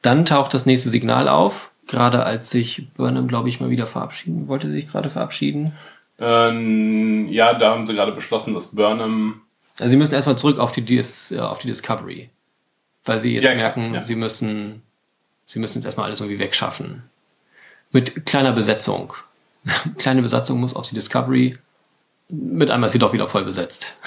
[0.00, 4.48] Dann taucht das nächste Signal auf, gerade als sich Burnham, glaube ich, mal wieder verabschieden,
[4.48, 5.72] wollte sie sich gerade verabschieden.
[6.18, 9.42] Ähm, ja, da haben sie gerade beschlossen, dass Burnham.
[9.78, 12.30] Also sie müssen erstmal zurück auf die, Dis, äh, auf die Discovery.
[13.04, 14.02] Weil sie jetzt Ja, merken, ja.
[14.02, 14.82] sie müssen,
[15.46, 17.02] sie müssen jetzt erstmal alles irgendwie wegschaffen.
[17.90, 19.12] Mit kleiner Besetzung.
[19.98, 21.56] Kleine Besatzung muss auf die Discovery.
[22.28, 23.96] Mit einmal ist sie doch wieder voll besetzt.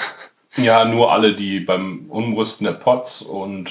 [0.60, 3.70] Ja, nur alle, die beim Umrüsten der Pots und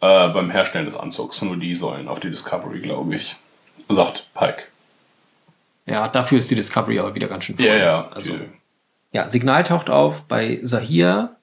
[0.00, 3.34] äh, beim Herstellen des Anzugs, nur die sollen auf die Discovery, glaube ich.
[3.88, 4.62] Sagt Pike.
[5.86, 7.66] Ja, dafür ist die Discovery aber wieder ganz schön voll.
[7.66, 8.08] Ja, ja.
[8.10, 8.34] Also,
[9.10, 11.34] ja, Signal taucht auf bei Sahir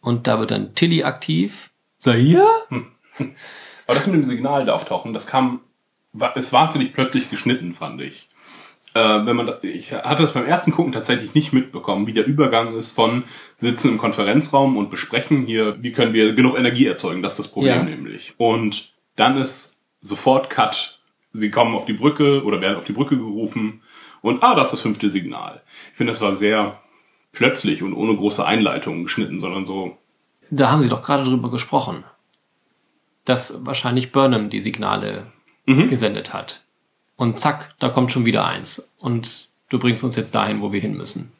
[0.00, 1.70] und da wird dann Tilly aktiv.
[1.98, 2.46] Sahir?
[3.86, 5.60] Aber das mit dem Signal da auftauchen, das kam,
[6.12, 8.28] war, ist wahnsinnig plötzlich geschnitten, fand ich.
[8.94, 12.26] Äh, wenn man, da, ich hatte das beim ersten Gucken tatsächlich nicht mitbekommen, wie der
[12.26, 13.24] Übergang ist von
[13.56, 17.52] sitzen im Konferenzraum und besprechen hier, wie können wir genug Energie erzeugen, das ist das
[17.52, 17.82] Problem Ja.
[17.82, 18.34] nämlich.
[18.38, 21.00] Und dann ist sofort Cut.
[21.32, 23.82] Sie kommen auf die Brücke oder werden auf die Brücke gerufen
[24.22, 25.62] und ah, das ist das fünfte Signal.
[25.92, 26.80] Ich finde, das war sehr
[27.32, 29.96] plötzlich und ohne große Einleitung geschnitten, sondern so,
[30.50, 32.04] Da haben sie doch gerade drüber gesprochen.
[33.24, 35.26] Dass wahrscheinlich Burnham die Signale
[35.66, 35.88] Mhm.
[35.88, 36.62] gesendet hat.
[37.16, 38.94] Und zack, da kommt schon wieder eins.
[38.98, 41.32] Und du bringst uns jetzt dahin, wo wir hin müssen.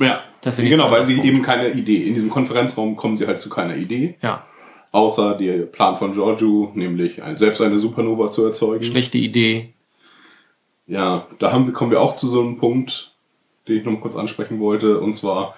[0.00, 3.76] ja, genau, weil sie eben keine Idee, in diesem Konferenzraum kommen sie halt zu keiner
[3.76, 4.16] Idee.
[4.22, 4.44] Ja,
[4.92, 8.82] Außer der Plan von Giorgio, nämlich selbst eine Supernova zu erzeugen.
[8.84, 9.72] schlechte Idee.
[10.86, 13.12] Ja, da haben, kommen wir auch zu so einem Punkt,
[13.68, 15.54] den ich noch mal kurz ansprechen wollte, und zwar,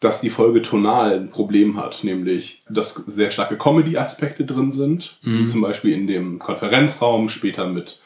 [0.00, 5.46] dass die Folge tonal ein Problem hat, nämlich, dass sehr starke Comedy-Aspekte drin sind, wie
[5.46, 8.00] zum Beispiel in dem Konferenzraum, später mit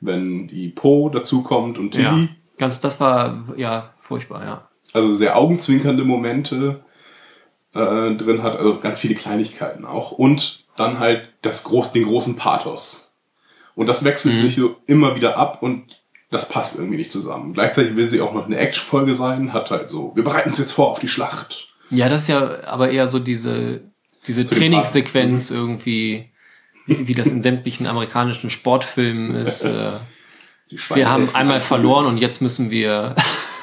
[0.00, 2.04] wenn die Po dazukommt und Tilly.
[2.04, 2.28] Ja.
[2.58, 4.68] Ganz, das war ja furchtbar, ja.
[4.92, 6.84] Also sehr augenzwinkernde Momente
[7.74, 10.12] äh, drin hat, also ganz viele Kleinigkeiten auch.
[10.12, 13.12] Und dann halt das groß, den großen Pathos.
[13.74, 15.95] Und das wechselt sich so immer wieder ab und
[16.30, 17.52] das passt irgendwie nicht zusammen.
[17.52, 20.72] Gleichzeitig will sie auch noch eine Action-Folge sein, hat halt so, wir bereiten uns jetzt
[20.72, 21.68] vor auf die Schlacht.
[21.90, 23.82] Ja, das ist ja aber eher so diese,
[24.26, 26.30] diese den Trainingssequenz irgendwie,
[26.86, 29.64] wie, wie das in sämtlichen amerikanischen Sportfilmen ist.
[29.64, 29.98] Äh,
[30.70, 33.14] Die wir haben einmal verloren und jetzt müssen wir,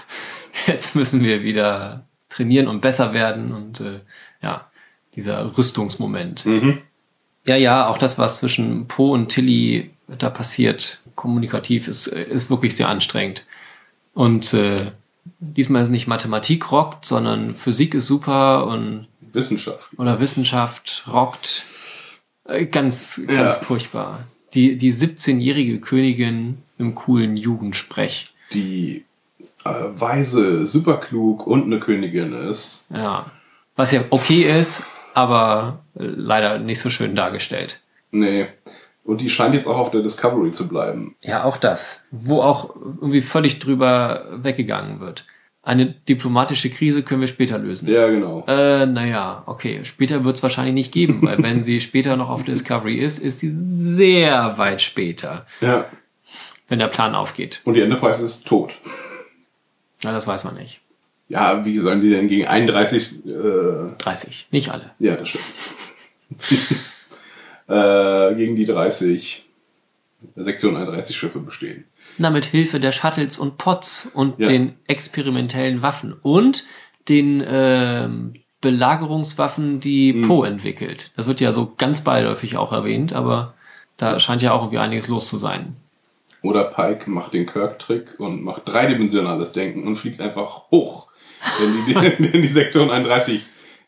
[0.67, 3.99] jetzt müssen wir wieder trainieren und besser werden und äh,
[4.41, 4.71] ja,
[5.13, 6.45] dieser Rüstungsmoment.
[6.45, 6.82] Mhm.
[7.45, 12.76] Ja, ja, auch das, was zwischen Po und Tilly da passiert, kommunikativ, ist, ist wirklich
[12.76, 13.45] sehr anstrengend.
[14.13, 14.91] Und äh,
[15.39, 19.88] diesmal ist nicht Mathematik rockt, sondern Physik ist super und Wissenschaft.
[19.97, 21.65] oder Wissenschaft rockt.
[22.45, 23.43] Äh, Ganz, Ja.
[23.43, 24.19] ganz furchtbar.
[24.54, 28.34] Die, die 17-jährige Königin im coolen Jugendsprech.
[28.54, 29.04] Die
[29.65, 32.88] äh, weise, superklug und eine Königin ist.
[32.93, 33.32] Ja.
[33.76, 34.84] Was ja okay ist,
[35.15, 37.80] aber äh, leider nicht so schön dargestellt.
[38.12, 38.47] Nee.
[39.04, 41.16] Und die scheint jetzt auch auf der Discovery zu bleiben.
[41.22, 42.04] Ja, auch das.
[42.12, 45.26] Wo auch irgendwie völlig drüber weggegangen wird.
[45.62, 47.88] Eine diplomatische Krise können wir später lösen.
[47.89, 48.44] Ja, genau.
[48.48, 49.82] Äh, naja, okay.
[49.84, 53.39] Später wird es wahrscheinlich nicht geben, weil wenn sie später noch auf Discovery ist, ist
[53.39, 55.86] sie sehr weit später, Ja.
[56.70, 57.62] wenn der Plan aufgeht.
[57.66, 58.76] Und die Enterprise ist tot.
[60.04, 60.82] Na, das weiß man nicht.
[61.30, 63.30] Ja, wie sollen die denn gegen 31, äh,
[63.98, 64.48] 30.
[64.52, 64.92] Nicht alle.
[65.00, 65.46] ja, das stimmt.
[67.67, 69.45] äh, gegen die 30
[70.36, 71.86] Sektion 31 Schiffe bestehen.
[72.17, 74.47] Na, mit Hilfe der Shuttles und Pods und Ja.
[74.47, 76.63] den experimentellen Waffen und
[77.10, 81.12] den ähm, Belagerungswaffen, die Poe entwickelt.
[81.17, 83.54] Das wird ja so ganz beiläufig auch erwähnt, aber
[83.97, 85.76] da scheint ja auch irgendwie einiges los zu sein.
[86.41, 91.08] Oder Pike macht den Kirk-Trick und macht dreidimensionales Denken und fliegt einfach hoch.
[91.60, 91.93] Denn die,
[92.32, 93.41] denn die Sektion 31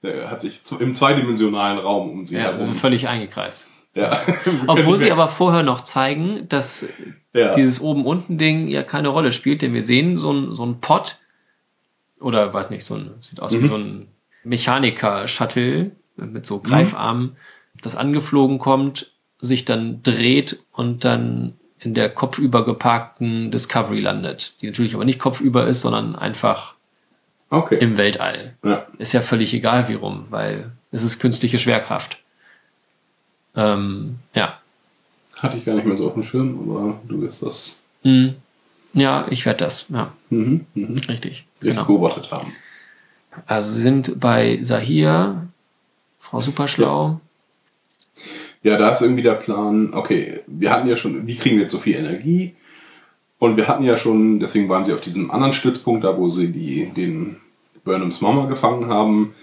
[0.06, 2.60] äh, hat sich im zweidimensionalen Raum um sie Ja, herum.
[2.60, 3.68] sind völlig eingekreist.
[3.94, 4.20] Ja.
[4.68, 6.86] Obwohl sie aber vorher noch zeigen, dass
[7.34, 7.52] Ja.
[7.54, 11.20] dieses oben-unten-Ding ja keine Rolle spielt, denn wir sehen so ein, so ein Pod
[12.20, 13.62] oder weiß nicht, so ein, sieht aus Mhm.
[13.64, 14.08] wie so ein
[14.44, 17.36] Mechaniker-Shuttle mit so Greifarmen,
[17.82, 24.68] das angeflogen kommt, sich dann dreht und dann in der kopfüber geparkten Discovery landet, die
[24.68, 26.75] natürlich aber nicht kopfüber ist, sondern einfach
[27.56, 27.78] Okay.
[27.80, 28.56] im Weltall.
[28.64, 28.86] ja.
[28.98, 32.20] Ist ja völlig egal, wie rum, weil es ist künstliche Schwerkraft.
[33.56, 34.60] Ähm, ja.
[35.38, 38.36] Hatte ich gar nicht mehr so auf dem Schirm, aber du wirst das Hm.
[38.94, 39.88] Ja, ich werde das.
[39.90, 41.10] Ja, mhm, mhm, richtig.
[41.10, 41.84] richtig Genau.
[41.86, 42.54] beobachtet haben.
[43.46, 45.48] Also sie sind bei Sahir,
[46.20, 47.20] Frau Superschlau.
[48.64, 51.72] Ja, da ist irgendwie der Plan, okay, wir hatten ja schon, wie kriegen wir jetzt
[51.74, 52.56] so viel Energie?
[53.38, 56.52] Und wir hatten ja schon, deswegen waren sie auf diesem anderen Stützpunkt, da wo sie
[56.52, 57.36] die, den
[57.86, 59.34] Burnhams Mama gefangen haben.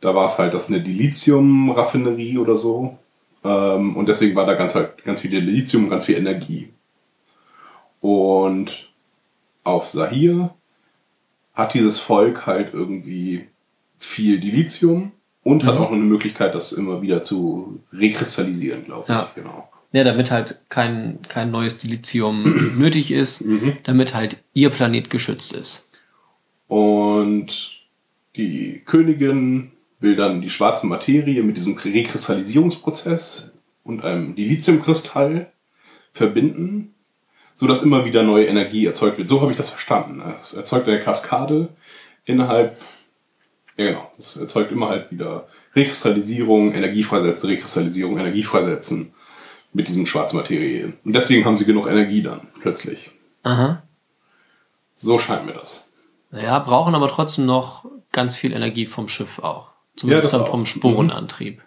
[0.00, 2.96] Da war es halt, das ist eine Dilithium-Raffinerie oder so.
[3.42, 6.68] Ähm, und deswegen war da ganz halt ganz viel Dilithium ganz viel Energie.
[8.00, 8.90] Und
[9.64, 10.54] auf Sahir
[11.54, 13.48] hat dieses Volk halt irgendwie
[13.98, 15.80] viel Dilithium und hat Mhm.
[15.80, 19.08] auch eine Möglichkeit, das immer wieder zu rekristallisieren, glaube ich.
[19.08, 19.28] Ja.
[19.34, 19.68] Genau.
[19.92, 23.78] Ja, damit halt kein, kein neues Dilithium nötig ist, Mhm.
[23.84, 25.88] damit halt ihr Planet geschützt ist.
[26.68, 27.75] Und
[28.36, 35.52] die Königin will dann die schwarze Materie mit diesem Rekristallisierungsprozess und einem Dilithiumkristall
[36.12, 36.94] verbinden,
[37.54, 39.28] sodass immer wieder neue Energie erzeugt wird.
[39.28, 40.22] So habe ich das verstanden.
[40.32, 41.70] Es erzeugt eine Kaskade
[42.24, 42.80] innerhalb,
[43.76, 49.12] ja genau, es erzeugt immer halt wieder Rekristallisierung, Energie freisetzen, Rekristallisierung, Energie freisetzen
[49.72, 50.94] mit diesem schwarzen Materie.
[51.04, 53.12] Und deswegen haben sie genug Energie dann, plötzlich.
[53.42, 53.82] Aha.
[54.96, 55.92] So scheint mir das.
[56.30, 57.84] Naja, brauchen aber trotzdem noch
[58.16, 59.68] ganz viel Energie vom Schiff auch.
[59.94, 61.62] Zumindest das dann vom Sporenantrieb.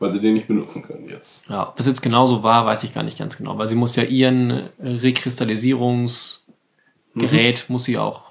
[0.00, 1.48] Weil sie den nicht benutzen können jetzt.
[1.48, 3.94] Ja, ob das jetzt genauso war, weiß ich gar nicht ganz genau, weil sie muss
[3.94, 8.22] ja ihren Rekristallisierungsgerät muss sie auch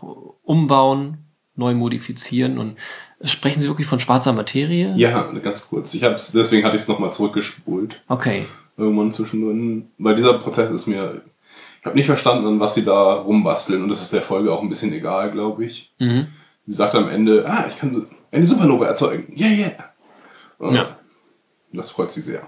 [0.43, 1.19] umbauen,
[1.55, 2.75] neu modifizieren und
[3.23, 4.93] sprechen Sie wirklich von schwarzer Materie?
[4.97, 5.93] Ja, ganz kurz.
[5.93, 8.01] Ich hab's, deswegen hatte ich es nochmal zurückgespult.
[8.07, 8.45] Okay.
[8.77, 9.89] Irgendwann zwischendrin.
[9.97, 11.21] Weil dieser Prozess ist mir.
[11.79, 13.83] Ich habe nicht verstanden, an was sie da rumbasteln.
[13.83, 15.91] Und das ist der Folge auch ein bisschen egal, glaube ich.
[15.99, 16.27] Mhm.
[16.71, 19.33] Sie sagt am Ende, ah, ich kann eine Supernova erzeugen.
[19.37, 19.93] Yeah, yeah.
[20.57, 20.97] Und Ja.
[21.73, 22.47] Das freut sie sehr.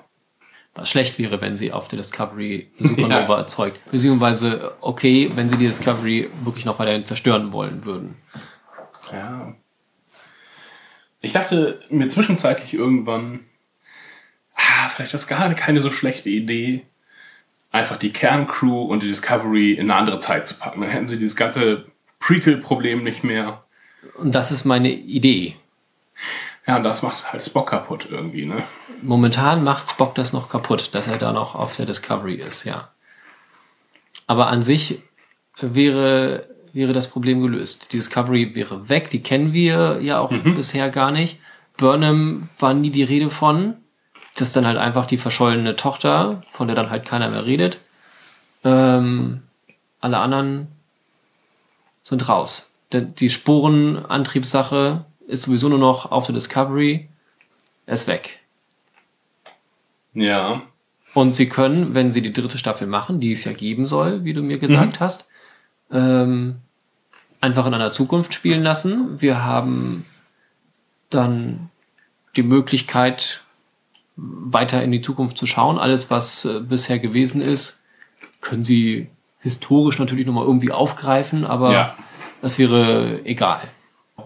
[0.75, 3.37] Was schlecht wäre, wenn sie auf der Discovery eine Supernova Ja.
[3.39, 3.79] erzeugt.
[3.91, 8.15] Beziehungsweise okay, wenn sie die Discovery wirklich noch weiterhin zerstören wollen würden.
[9.11, 9.53] Ja.
[11.19, 13.41] Ich dachte mir zwischenzeitlich irgendwann,
[14.55, 16.85] ah, vielleicht ist gar keine so schlechte Idee,
[17.71, 20.79] einfach die Kerncrew und die Discovery in eine andere Zeit zu packen.
[20.79, 21.87] Dann hätten sie dieses ganze
[22.19, 23.62] Prequel-Problem nicht mehr.
[24.17, 25.55] Und das ist meine Idee.
[26.65, 28.63] Ja, und das macht halt Spock kaputt irgendwie, ne?
[29.01, 32.89] Momentan macht Spock das noch kaputt, dass er da noch auf der Discovery ist, ja.
[34.27, 35.01] Aber an sich
[35.59, 37.91] wäre, wäre das Problem gelöst.
[37.91, 41.39] Die Discovery wäre weg, die kennen wir ja auch bisher gar nicht.
[41.77, 43.75] Burnham war nie die Rede von.
[44.35, 47.79] Das ist dann halt einfach die verschollene Tochter, von der dann halt keiner mehr redet.
[48.63, 49.43] Ähm,
[49.99, 50.67] alle anderen
[52.03, 52.72] sind raus.
[53.01, 57.09] Die Sporenantriebssache ist sowieso nur noch auf der Discovery.
[57.85, 58.39] Er ist weg.
[60.13, 60.61] Ja.
[61.13, 64.33] Und sie können, wenn sie die dritte Staffel machen, die es ja geben soll, wie
[64.33, 65.27] du mir gesagt hast,
[65.91, 66.55] ähm,
[67.41, 69.21] einfach in einer Zukunft spielen lassen.
[69.21, 70.05] Wir haben
[71.09, 71.69] dann
[72.35, 73.43] die Möglichkeit,
[74.15, 75.77] weiter in die Zukunft zu schauen.
[75.77, 77.81] Alles, was äh, bisher gewesen ist,
[78.41, 79.07] können sie
[79.39, 81.97] historisch natürlich nochmal irgendwie aufgreifen, aber Ja.
[82.43, 83.67] Das wäre egal.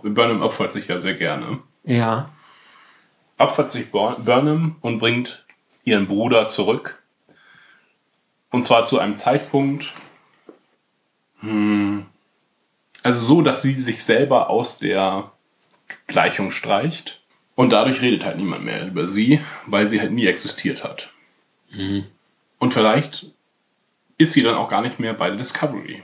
[0.04, 1.60] Burnham opfert sich ja sehr gerne.
[1.86, 2.30] Ja,
[3.38, 5.46] Opfert sich Bur- Burnham und bringt
[5.84, 7.02] ihren Bruder zurück.
[8.50, 9.94] Und zwar zu einem Zeitpunkt,
[11.42, 12.08] hm,
[13.04, 15.32] also so, dass sie sich selber aus der
[16.08, 17.22] Gleichung streicht.
[17.56, 21.12] Und dadurch redet halt niemand mehr über sie, weil sie halt nie existiert hat.
[22.60, 23.28] Und vielleicht
[24.18, 26.02] ist sie dann auch gar nicht mehr bei der Discovery.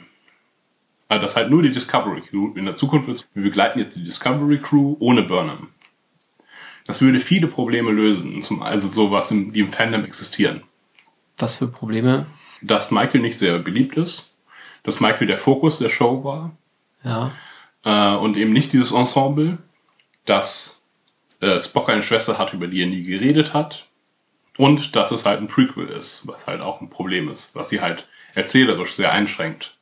[1.08, 3.28] Also das halt nur die Discovery Crew in der Zukunft ist.
[3.34, 5.70] Wir begleiten jetzt die Discovery Crew ohne Burnham.
[6.86, 10.64] Das würde viele Probleme lösen, zum, also sowas, die im Fandom existieren.
[11.38, 12.26] was für Probleme?
[12.62, 14.38] Dass Michael nicht sehr beliebt ist,
[14.84, 16.52] dass Michael der Fokus der Show war
[17.04, 17.32] Ja,
[17.84, 19.58] äh, und eben nicht dieses Ensemble,
[20.26, 20.84] dass
[21.42, 23.88] äh, Spock eine Schwester hat, über die er nie geredet hat
[24.58, 27.82] und dass es halt ein Prequel ist, was halt auch ein Problem ist, was sie
[27.82, 29.78] halt erzählerisch sehr einschränkt.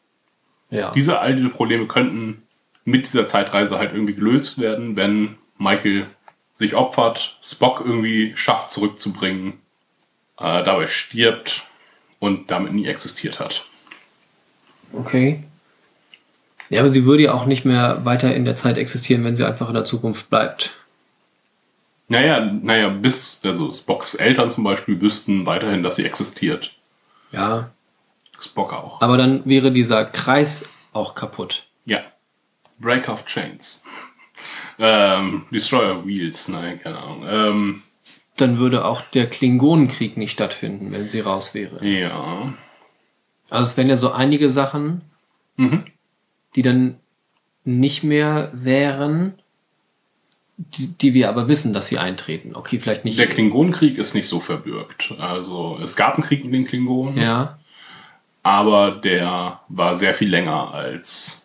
[0.72, 0.92] Ja.
[0.92, 2.44] Diese, all diese Probleme könnten
[2.86, 6.08] mit dieser Zeitreise halt irgendwie gelöst werden, wenn Michael
[6.54, 9.54] sich opfert, Spock irgendwie schafft zurückzubringen,
[10.40, 11.68] äh, dabei stirbt
[12.20, 13.66] und damit nie existiert hat.
[14.94, 15.44] Okay.
[16.70, 19.46] Ja, aber sie würde ja auch nicht mehr weiter in der Zeit existieren, wenn sie
[19.46, 20.74] einfach in der Zukunft bleibt.
[22.08, 26.76] Naja, naja, bis, also Spocks Eltern zum Beispiel wüssten weiterhin, dass sie existiert.
[27.32, 27.72] Ja.
[28.44, 29.02] Spock auch.
[29.02, 31.68] Aber dann wäre dieser Kreis auch kaputt.
[31.86, 32.02] Ja.
[32.80, 33.84] Break of Chains.
[34.80, 37.24] Ähm, Destroyer Wheels, nein, keine Ahnung.
[37.28, 37.84] Ähm,
[38.38, 41.86] Dann würde auch der Klingonenkrieg nicht stattfinden, wenn sie raus wäre.
[41.86, 42.54] ja.
[43.50, 45.02] Also es wären ja so einige Sachen,
[45.58, 45.84] Mhm.
[46.56, 46.96] die dann
[47.66, 49.34] nicht mehr wären,
[50.58, 52.56] die, die wir aber wissen, dass sie eintreten.
[52.56, 53.20] Okay, vielleicht nicht.
[53.20, 55.14] Der Klingonenkrieg ist nicht so verbürgt.
[55.20, 57.60] Also es gab einen Krieg mit den Klingonen, ja,
[58.44, 61.42] aber der war sehr viel länger als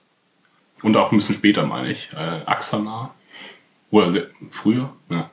[0.82, 3.14] und auch ein bisschen später, meine ich, äh, Axana.
[3.90, 4.92] Oder sehr, früher?
[5.08, 5.30] Ja.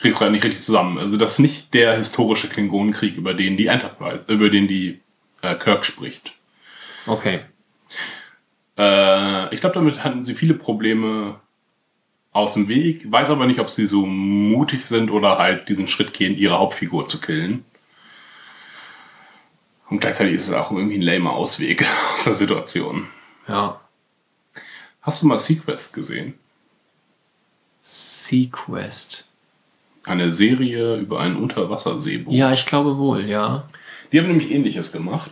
[0.00, 0.98] Krieg's gerade nicht richtig zusammen.
[0.98, 5.00] Also das ist nicht der historische Klingonenkrieg, über den die Enterprise, über den die
[5.42, 6.32] äh, Kirk spricht.
[7.06, 7.40] okay.
[8.78, 11.40] Äh, ich glaube, damit hatten sie viele Probleme
[12.32, 13.10] aus dem Weg.
[13.10, 17.06] Weiß aber nicht, ob sie so mutig sind oder halt diesen Schritt gehen, ihre Hauptfigur
[17.06, 17.64] zu killen.
[19.88, 23.08] Und gleichzeitig ist es auch irgendwie ein lamer Ausweg aus der Situation.
[23.48, 23.80] Ja.
[25.02, 26.34] Hast du mal Sequest gesehen?
[27.82, 29.28] Sequest.
[30.04, 32.32] Eine Serie über ein Unterwasserseeboot.
[32.32, 33.68] Ja, ich glaube wohl, ja.
[34.10, 35.30] Die haben nämlich ähnliches gemacht.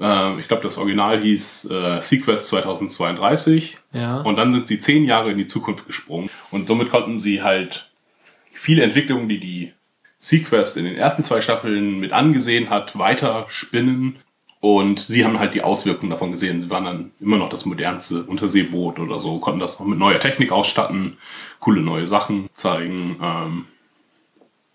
[0.00, 3.78] Äh, ich glaube, das Original hieß äh, Sequest 2032.
[3.92, 4.20] Ja.
[4.20, 6.30] Und dann sind sie zehn Jahre in die Zukunft gesprungen.
[6.50, 7.90] Und somit konnten sie halt
[8.52, 9.72] viele Entwicklungen, die die
[10.18, 14.16] Sequest in den ersten zwei Staffeln mit angesehen hat, weiter spinnen.
[14.60, 16.62] Und sie haben halt die Auswirkungen davon gesehen.
[16.62, 20.18] Sie waren dann immer noch das modernste Unterseeboot oder so, konnten das noch mit neuer
[20.18, 21.18] Technik ausstatten,
[21.60, 23.16] coole neue Sachen zeigen.
[23.22, 23.66] Ähm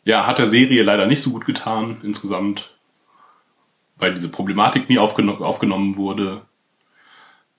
[0.04, 2.76] ja, hat der Serie leider nicht so gut getan insgesamt,
[3.98, 6.42] weil diese Problematik nie aufgeno aufgenommen wurde.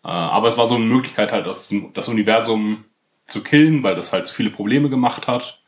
[0.05, 2.85] Äh, aber es war so eine Möglichkeit halt, das, das Universum
[3.27, 5.63] zu killen, weil das halt zu viele Probleme gemacht hat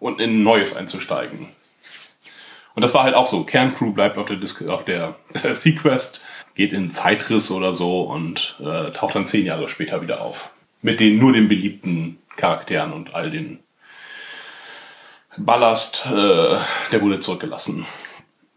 [0.00, 1.48] und in ein neues einzusteigen.
[2.76, 3.42] Und das war halt auch so.
[3.42, 8.56] Kerncrew bleibt auf der, Dis auf der äh, Sequest, geht in Zeitriss oder so und
[8.60, 10.50] äh, taucht dann zehn Jahre später wieder auf.
[10.82, 13.60] Mit den nur den beliebten Charakteren und all den
[15.38, 16.58] Ballast, äh,
[16.92, 17.86] der wurde zurückgelassen.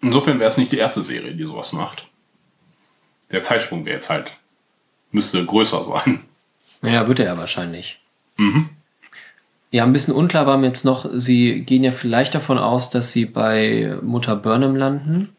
[0.01, 2.07] Insofern wäre es nicht die erste Serie, die sowas macht.
[3.31, 4.31] Der Zeitsprung wäre jetzt halt,
[5.11, 6.25] müsste größer sein.
[6.81, 8.01] Naja, wird er ja wahrscheinlich.
[9.71, 13.11] Ja, ein bisschen unklar war mir jetzt noch, sie gehen ja vielleicht davon aus, dass
[13.11, 15.29] sie bei Mutter Burnham landen.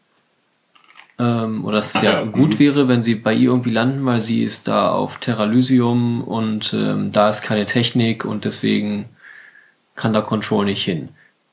[1.19, 2.59] Ähm, oder dass es ja, ja, gut mhm.
[2.59, 7.11] wäre, wenn sie bei ihr irgendwie landen, weil sie ist da auf Terralysium und ähm,
[7.11, 9.05] da ist keine Technik und deswegen
[9.95, 11.09] kann da Control nicht hin.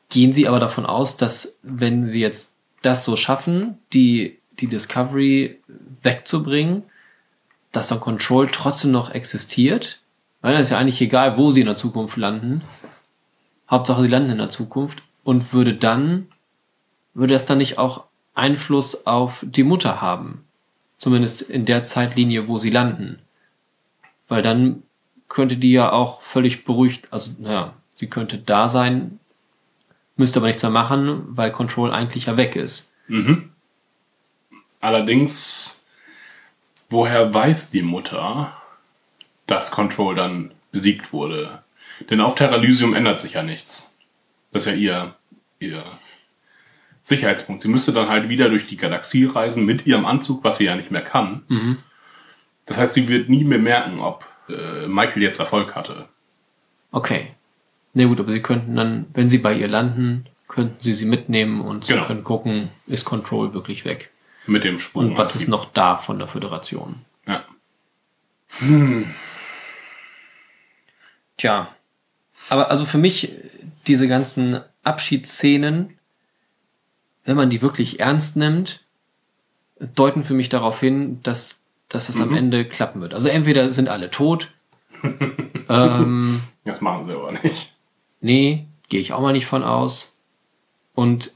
[0.08, 5.58] Gehen Sie aber davon aus, dass wenn Sie jetzt das so schaffen, die, die Discovery
[6.02, 6.84] wegzubringen,
[7.72, 10.00] dass dann Control trotzdem noch existiert?
[10.40, 12.62] Weil dann ist ja eigentlich egal, wo Sie in der Zukunft landen.
[13.70, 16.28] Hauptsache, Sie landen in der Zukunft und würde dann,
[17.14, 20.44] würde das dann nicht auch Einfluss auf die Mutter haben?
[20.96, 23.18] Zumindest in der Zeitlinie, wo Sie landen.
[24.28, 24.82] Weil dann
[25.28, 29.20] könnte die ja auch völlig beruhigt, also naja, sie könnte da sein,
[30.16, 32.92] müsste aber nichts mehr machen, weil Control eigentlich ja weg ist.
[33.06, 33.50] Mhm.
[34.80, 35.86] Allerdings,
[36.88, 38.56] woher weiß die Mutter,
[39.48, 41.62] dass Control dann besiegt wurde?
[42.10, 43.96] Denn auf Terralysium ändert sich ja nichts.
[44.52, 45.14] Das ist ja ihr,
[45.58, 45.82] ihr
[47.02, 47.62] Sicherheitspunkt.
[47.62, 50.76] Sie müsste dann halt wieder durch die Galaxie reisen mit ihrem Anzug, was sie ja
[50.76, 51.78] nicht mehr kann.
[52.66, 56.08] Das heißt, sie wird nie mehr merken, ob äh, Michael jetzt Erfolg hatte.
[56.92, 57.32] Okay.
[57.94, 61.60] Na gut, aber sie könnten dann, wenn sie bei ihr landen, könnten sie sie mitnehmen
[61.62, 62.06] und sie Genau.
[62.06, 64.10] können gucken, ist Control wirklich weg?
[64.46, 65.10] Mit dem Sprung.
[65.10, 67.02] Und was ist noch da von der Föderation?
[67.26, 67.44] Ja.
[71.38, 71.68] Tja.
[72.50, 73.32] Aber also für mich,
[73.86, 75.98] diese ganzen Abschiedsszenen,
[77.24, 78.84] wenn man die wirklich ernst nimmt,
[79.94, 81.58] deuten für mich darauf hin, dass,
[81.88, 83.14] dass es am Ende klappen wird.
[83.14, 84.52] Also entweder sind alle tot,
[85.68, 87.72] ähm, Das machen sie aber nicht.
[88.20, 90.18] nee, gehe ich auch mal nicht von aus.
[90.94, 91.32] Und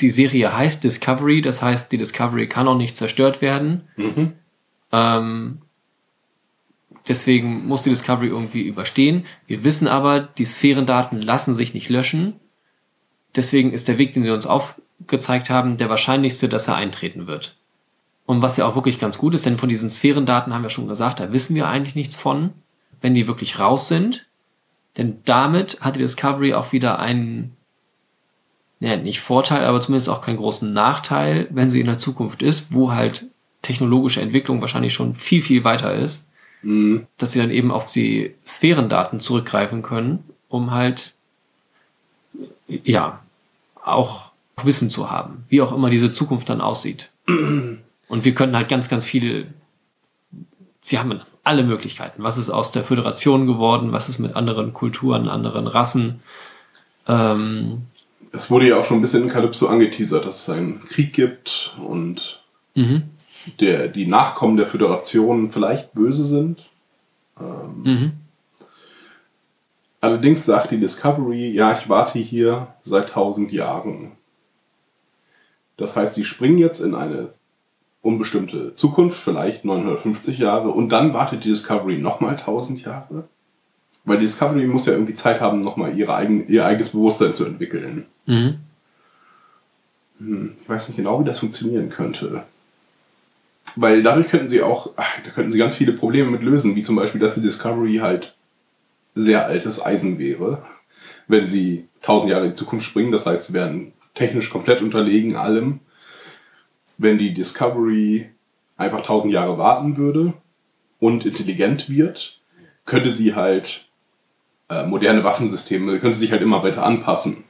[0.00, 3.88] die Serie heißt Discovery, das heißt, die Discovery kann auch nicht zerstört werden.
[4.90, 5.58] Ähm,
[7.08, 9.24] deswegen muss die Discovery irgendwie überstehen.
[9.46, 12.34] Wir wissen aber, die Sphärendaten lassen sich nicht löschen.
[13.36, 17.56] Deswegen ist der Weg, den sie uns aufgezeigt haben, der wahrscheinlichste, dass er eintreten wird.
[18.26, 20.88] Und was ja auch wirklich ganz gut ist, denn von diesen Sphärendaten haben wir schon
[20.88, 22.50] gesagt, da wissen wir eigentlich nichts von,
[23.00, 24.26] wenn die wirklich raus sind.
[24.96, 27.56] Denn damit hat die Discovery auch wieder einen,
[28.80, 32.72] ja, nicht Vorteil, aber zumindest auch keinen großen Nachteil, wenn sie in der Zukunft ist,
[32.72, 33.26] wo halt
[33.60, 36.28] technologische Entwicklung wahrscheinlich schon viel, viel weiter ist,
[37.18, 41.14] dass sie dann eben auf die Sphärendaten zurückgreifen können, um halt,
[42.68, 43.20] ja,
[43.82, 44.30] auch
[44.62, 47.10] Wissen zu haben, wie auch immer diese Zukunft dann aussieht.
[47.26, 49.46] Und wir können halt ganz, ganz viele,
[50.80, 52.22] sie haben alle Möglichkeiten.
[52.22, 53.92] Was ist aus der Föderation geworden?
[53.92, 56.22] Was ist mit anderen Kulturen, anderen Rassen?
[57.06, 57.82] Ähm,
[58.32, 61.74] Es wurde ja auch schon ein bisschen in Calypso angeteasert, dass es einen Krieg gibt
[61.86, 62.40] und
[63.60, 66.68] der, die Nachkommen der Föderation vielleicht böse sind.
[67.40, 68.12] Ähm,
[70.00, 74.12] Allerdings sagt die Discovery, ja, ich warte hier seit tausend Jahren.
[75.78, 77.28] Das heißt, sie springen jetzt in eine
[78.02, 83.24] unbestimmte Zukunft, vielleicht 950 Jahre, und dann wartet die Discovery nochmal 1000 Jahre.
[84.04, 87.46] Weil die Discovery muss ja irgendwie Zeit haben, nochmal ihre eigen, ihr eigenes Bewusstsein zu
[87.46, 88.04] entwickeln.
[88.26, 88.56] mhm.
[90.18, 92.44] Hm, Ich weiß nicht genau, wie das funktionieren könnte.
[93.76, 96.82] Weil dadurch könnten sie auch, ach, da könnten sie ganz viele Probleme mit lösen, wie
[96.82, 98.36] zum Beispiel, dass die Discovery halt
[99.14, 100.62] sehr altes Eisen wäre,
[101.28, 103.12] wenn sie tausend Jahre in die Zukunft springen.
[103.12, 105.80] Das heißt, sie wären technisch komplett unterlegen allem.
[106.98, 108.30] Wenn die Discovery
[108.76, 110.34] einfach tausend Jahre warten würde
[111.00, 112.40] und intelligent wird,
[112.84, 113.88] könnte sie halt
[114.68, 117.44] äh, moderne Waffensysteme, könnte sich halt immer weiter anpassen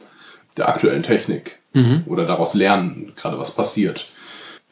[0.57, 1.59] der aktuellen Technik
[2.07, 4.09] oder daraus lernen, gerade was passiert.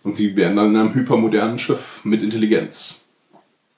[0.04, 3.08] Und sie wären dann in einem hypermodernen Schiff mit Intelligenz.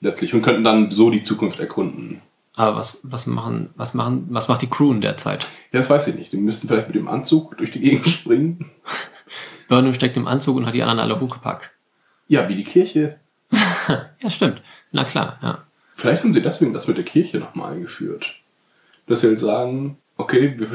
[0.01, 0.33] Letztlich.
[0.33, 2.21] Und könnten dann so die Zukunft erkunden.
[2.55, 5.47] Aber was, was machen, was machen, was macht die Crew in der Zeit?
[5.71, 6.31] Ja, das weiß ich nicht.
[6.31, 8.71] Die müssten vielleicht mit dem Anzug durch die Gegend springen.
[9.67, 11.71] Burnham steckt im Anzug und hat die anderen alle hochgepackt.
[12.27, 13.19] Ja, wie die Kirche.
[14.21, 14.63] Ja, stimmt.
[14.91, 15.63] Na klar, ja.
[15.93, 18.39] Vielleicht haben sie deswegen das mit der Kirche nochmal eingeführt.
[19.05, 20.67] Dass sie halt sagen, okay, wir,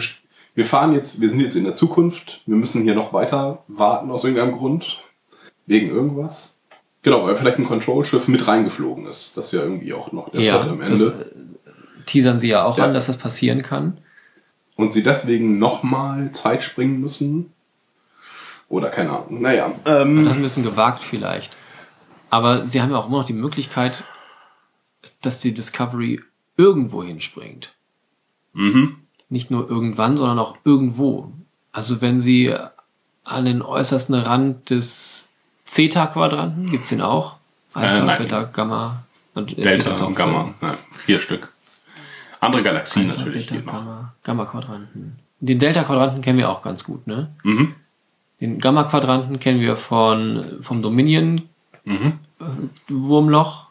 [0.55, 4.13] wir fahren jetzt, wir sind jetzt in der Zukunft, wir müssen hier noch weiter warten
[4.13, 5.03] aus irgendeinem Grund.
[5.71, 6.57] Wegen irgendwas.
[7.03, 9.37] Genau, weil vielleicht ein Control-Schiff mit reingeflogen ist.
[9.37, 11.33] Das ist ja irgendwie auch noch der Ja, Plot am das, Ende.
[11.67, 12.85] äh, teasern sie ja auch Ja.
[12.85, 13.99] an, dass das passieren kann.
[14.75, 17.53] Und sie deswegen nochmal Zeit springen müssen.
[18.69, 19.41] Oder keine Ahnung.
[19.41, 19.73] Naja.
[19.87, 21.57] Ähm, Das ist ein bisschen gewagt vielleicht.
[22.31, 24.03] Aber sie haben ja auch immer noch die Möglichkeit,
[25.23, 26.21] dass die Discovery
[26.57, 27.75] irgendwo hinspringt.
[29.29, 31.33] Nicht nur irgendwann, sondern auch irgendwo.
[31.73, 32.55] Also wenn sie
[33.25, 35.29] an den äußersten Rand des
[35.65, 37.37] Zeta-Quadranten, gibt's den auch?
[37.75, 38.23] Alpha, Äh, nein.
[38.23, 39.05] Beta, Gamma
[39.35, 40.55] und äh, Delta Zeta ist auch und Gamma.
[40.61, 41.53] Ja, vier Stück.
[42.41, 43.71] Andere Galaxien Alpha, natürlich Beta.
[43.71, 45.17] Gamma, Gamma-Quadranten.
[45.41, 47.31] Den Delta-Quadranten kennen wir auch ganz gut, ne?
[47.45, 47.75] Mhm.
[48.41, 51.43] Den Gamma-Quadranten kennen wir von, vom Dominion
[51.85, 52.19] Mhm.
[52.89, 53.67] Wurmloch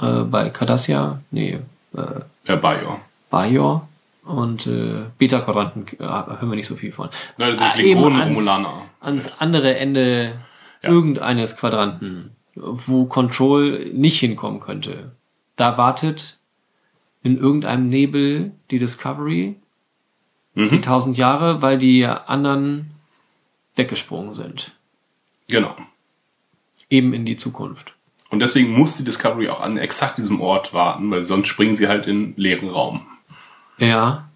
[0.00, 1.58] äh, bei Cardassia, nee,
[1.96, 2.00] äh,
[2.46, 3.00] Ja, Bayo.
[3.30, 3.88] Bajor
[4.24, 7.08] und äh, Beta-Quadranten äh, hören wir nicht so viel von.
[7.36, 8.72] Nein, das Ah, sind Klingonen, ans- Romulaner.
[9.00, 10.34] ans andere Ende
[10.82, 10.90] Ja.
[10.90, 15.12] irgendeines Quadranten, wo Control nicht hinkommen könnte.
[15.56, 16.38] Da wartet
[17.22, 19.56] in irgendeinem Nebel die Discovery
[20.54, 20.82] die Mhm.
[20.82, 22.90] tausend Jahre, weil die anderen
[23.76, 24.72] weggesprungen sind.
[25.48, 25.74] Genau.
[26.90, 27.94] Eben in die Zukunft.
[28.30, 31.88] Und deswegen muss die Discovery auch an exakt diesem Ort warten, weil sonst springen sie
[31.88, 33.02] halt in leeren Raum.
[33.78, 34.28] Ja.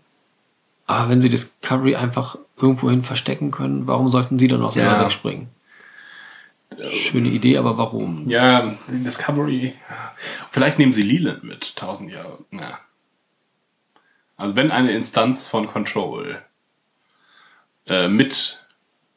[0.87, 5.05] Aber wenn sie Discovery einfach irgendwohin verstecken können, warum sollten sie dann auch selber Ja.
[5.05, 5.49] wegspringen?
[6.91, 8.29] Schöne Idee, aber warum?
[8.29, 9.75] Ja, Discovery.
[10.51, 12.45] Vielleicht nehmen sie Leland mit, tausend Jahre.
[12.51, 12.79] Ja.
[14.37, 16.43] Also wenn eine Instanz von Control
[17.87, 18.65] äh, mit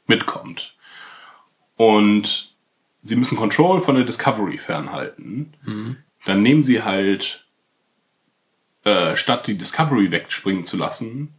[0.08, 0.76] mitkommt
[1.78, 2.54] und
[3.02, 5.54] sie müssen Control von der Discovery fernhalten,
[6.26, 7.46] dann nehmen sie halt
[8.84, 11.34] äh, statt die Discovery wegspringen zu lassen,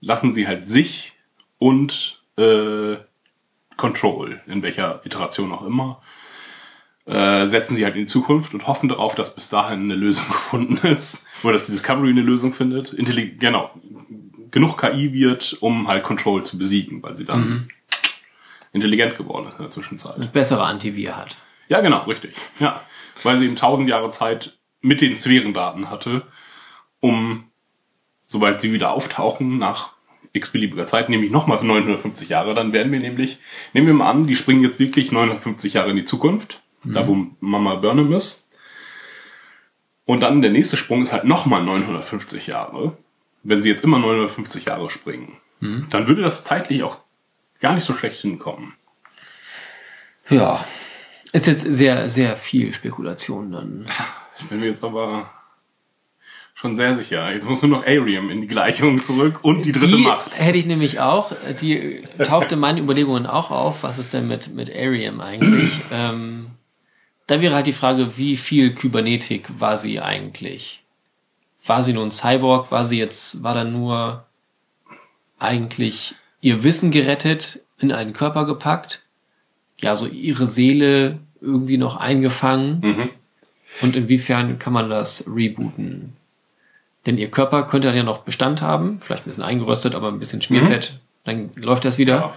[0.00, 1.14] lassen sie halt sich
[1.58, 2.96] und äh,
[3.82, 6.00] Control, in welcher Iteration auch immer,
[7.04, 10.26] äh, setzen sie halt in die Zukunft und hoffen darauf, dass bis dahin eine Lösung
[10.28, 11.26] gefunden ist.
[11.42, 12.92] Oder dass die Discovery eine Lösung findet.
[12.92, 13.72] Intelli genau.
[14.52, 17.70] Genug KI wird, um halt Control zu besiegen, weil sie dann
[18.72, 20.32] intelligent geworden ist in der Zwischenzeit.
[20.32, 21.36] Bessere Antivir hat.
[21.68, 22.36] Ja, genau, richtig.
[22.60, 22.80] Ja.
[23.24, 26.22] Weil sie eben tausend Jahre Zeit mit den Sphärendaten hatte,
[27.00, 27.50] um,
[28.28, 29.94] sobald sie wieder auftauchen, nach
[30.32, 33.38] x-beliebiger Zeit, nämlich nochmal für 950 Jahre, dann werden wir nämlich,
[33.72, 37.26] nehmen wir mal an, die springen jetzt wirklich 950 Jahre in die Zukunft, da wo
[37.40, 38.50] Mama Burnham ist.
[40.04, 42.96] Und dann der nächste Sprung ist halt nochmal 950 Jahre.
[43.44, 46.98] Wenn sie jetzt immer 950 Jahre springen, dann würde das zeitlich auch
[47.60, 48.74] gar nicht so schlecht hinkommen.
[50.28, 50.64] Ja.
[51.32, 53.88] Ist jetzt sehr, sehr viel Spekulation dann.
[54.50, 55.30] Bin mir jetzt aber
[56.62, 57.32] schon sehr sicher.
[57.32, 60.38] Jetzt muss nur noch Arium in die Gleichung zurück und die dritte die Macht.
[60.38, 61.32] hätte ich nämlich auch.
[61.60, 63.82] Die tauchte in meinen Überlegungen auch auf.
[63.82, 65.72] Was ist denn mit, mit Arium eigentlich?
[65.92, 66.46] ähm,
[67.26, 70.84] da wäre halt die Frage, wie viel Kybernetik war sie eigentlich?
[71.66, 72.70] War sie nur ein Cyborg?
[72.70, 74.24] War sie jetzt, war da nur
[75.40, 79.02] eigentlich ihr Wissen gerettet, in einen Körper gepackt?
[79.80, 82.80] Ja, so ihre Seele irgendwie noch eingefangen?
[82.82, 83.10] Mhm.
[83.80, 86.12] Und inwiefern kann man das rebooten?
[87.06, 90.18] Denn ihr Körper könnte dann ja noch Bestand haben, vielleicht ein bisschen eingeröstet, aber ein
[90.18, 92.14] bisschen Schmierfett, dann läuft das wieder.
[92.14, 92.34] Ja.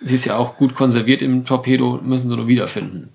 [0.00, 3.12] Sie ist ja auch gut konserviert im Torpedo, müssen sie nur wiederfinden.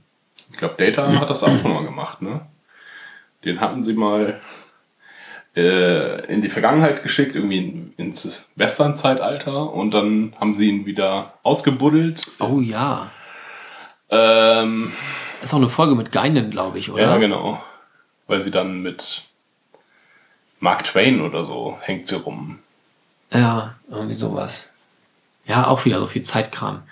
[0.51, 2.41] Ich glaube, Data hat das auch schon mal gemacht, ne?
[3.43, 4.39] Den hatten sie mal
[5.57, 11.33] äh, in die Vergangenheit geschickt, irgendwie in, ins Western-Zeitalter und dann haben sie ihn wieder
[11.43, 12.21] ausgebuddelt.
[12.39, 13.11] Oh ja.
[14.09, 14.91] Ähm,
[15.43, 17.03] Ist auch eine Folge mit Geinen, glaube ich, oder?
[17.03, 17.61] ja, genau.
[18.27, 19.23] Weil sie dann mit
[20.59, 22.59] Mark Twain oder so hängt sie rum.
[23.31, 24.69] Ja, irgendwie sowas.
[25.45, 26.83] Ja, auch wieder so viel Zeitkram.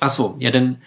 [0.00, 0.82] Ach so, ja, denn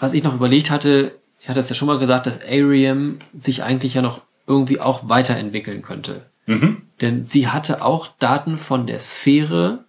[0.00, 3.62] was ich noch überlegt hatte, ich hatte es ja schon mal gesagt, dass Ariam sich
[3.62, 6.26] eigentlich ja noch irgendwie auch weiterentwickeln könnte.
[6.46, 6.82] Mhm.
[7.00, 9.84] Denn sie hatte auch Daten von der Sphäre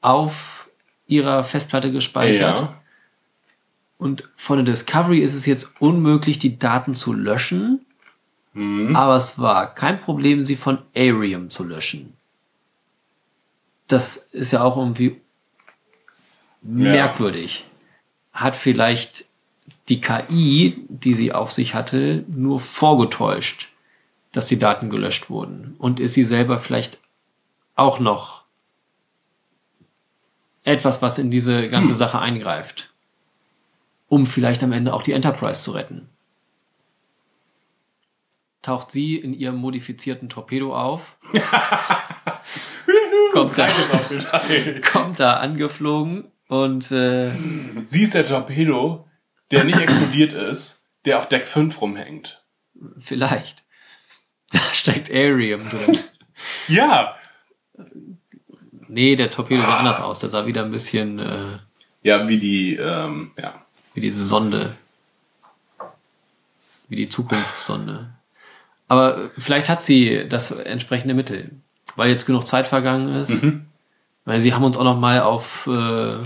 [0.00, 0.68] auf
[1.06, 2.60] ihrer Festplatte gespeichert.
[2.60, 2.80] Ja.
[3.98, 7.83] Und von der Discovery ist es jetzt unmöglich, die Daten zu löschen.
[8.94, 12.14] Aber es war kein Problem, sie von Arium zu löschen.
[13.88, 15.20] Das ist ja auch irgendwie
[16.62, 17.64] merkwürdig.
[18.32, 19.26] Hat vielleicht
[19.88, 23.68] die KI, die sie auf sich hatte, nur vorgetäuscht,
[24.32, 25.74] dass die Daten gelöscht wurden.
[25.78, 26.98] Und ist sie selber vielleicht
[27.76, 28.44] auch noch
[30.62, 32.90] etwas, was in diese ganze Sache eingreift,
[34.08, 36.08] um vielleicht am Ende auch die Enterprise zu retten.
[38.64, 41.18] Taucht sie in ihrem modifizierten Torpedo auf,
[43.32, 43.68] kommt, da,
[44.90, 47.30] kommt da angeflogen und äh,
[47.84, 49.06] Sie ist der Torpedo,
[49.50, 52.42] der nicht explodiert ist, der auf Deck 5 rumhängt.
[52.98, 53.64] vielleicht.
[54.50, 55.98] Da steckt Arium drin.
[56.68, 57.16] Ja.
[58.88, 60.20] Nee, der Torpedo sah anders aus.
[60.20, 61.58] Der sah wieder ein bisschen äh,
[62.02, 63.64] Ja, wie die, ähm, ja.
[63.94, 64.76] wie diese Sonde.
[66.88, 68.14] Wie die Zukunftssonde.
[68.88, 71.50] Aber vielleicht hat sie das entsprechende Mittel,
[71.96, 73.44] weil jetzt genug Zeit vergangen ist.
[74.24, 76.16] Weil sie haben uns auch noch mal auf äh,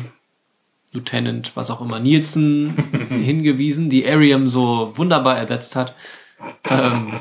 [0.92, 2.74] Lieutenant, was auch immer, Nielsen
[3.08, 5.94] hingewiesen, die Arium so wunderbar ersetzt hat.
[6.70, 7.12] Ähm,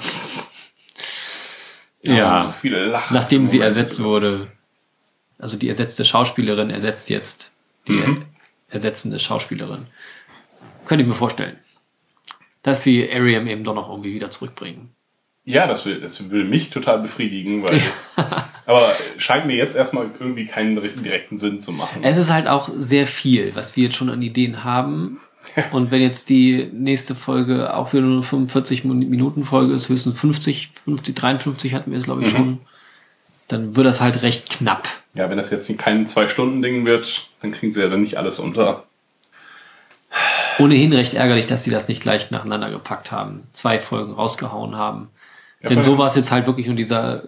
[2.01, 3.13] ja, Viele lachen.
[3.13, 4.47] nachdem sie ersetzt wurde.
[5.39, 7.51] Also die ersetzte Schauspielerin ersetzt jetzt
[7.88, 8.03] die
[8.69, 9.88] ersetzende Schauspielerin.
[10.85, 11.57] Könnte ich mir vorstellen.
[12.63, 14.91] Dass sie Ariam eben doch noch irgendwie wieder zurückbringen.
[15.47, 17.81] Ja, das will, das will mich total befriedigen, weil.
[18.65, 18.85] aber
[19.17, 22.03] scheint mir jetzt erstmal irgendwie keinen direkten Sinn zu machen.
[22.03, 25.21] Es ist halt auch sehr viel, was wir jetzt schon an Ideen haben.
[25.71, 30.19] Und wenn jetzt die nächste Folge auch wieder nur eine 45 Minuten Folge ist, höchstens
[30.19, 32.59] 50, 50, 53 hatten wir es glaube ich schon,
[33.47, 34.89] dann wird das halt recht knapp.
[35.13, 38.83] Ja, wenn das jetzt kein Zwei-Stunden-Ding wird, dann kriegen sie ja dann nicht alles unter.
[40.59, 45.07] Ohnehin recht ärgerlich, dass sie das nicht gleich nacheinander gepackt haben, zwei Folgen rausgehauen haben.
[45.70, 47.24] Ja, Denn so war es jetzt halt wirklich nur dieser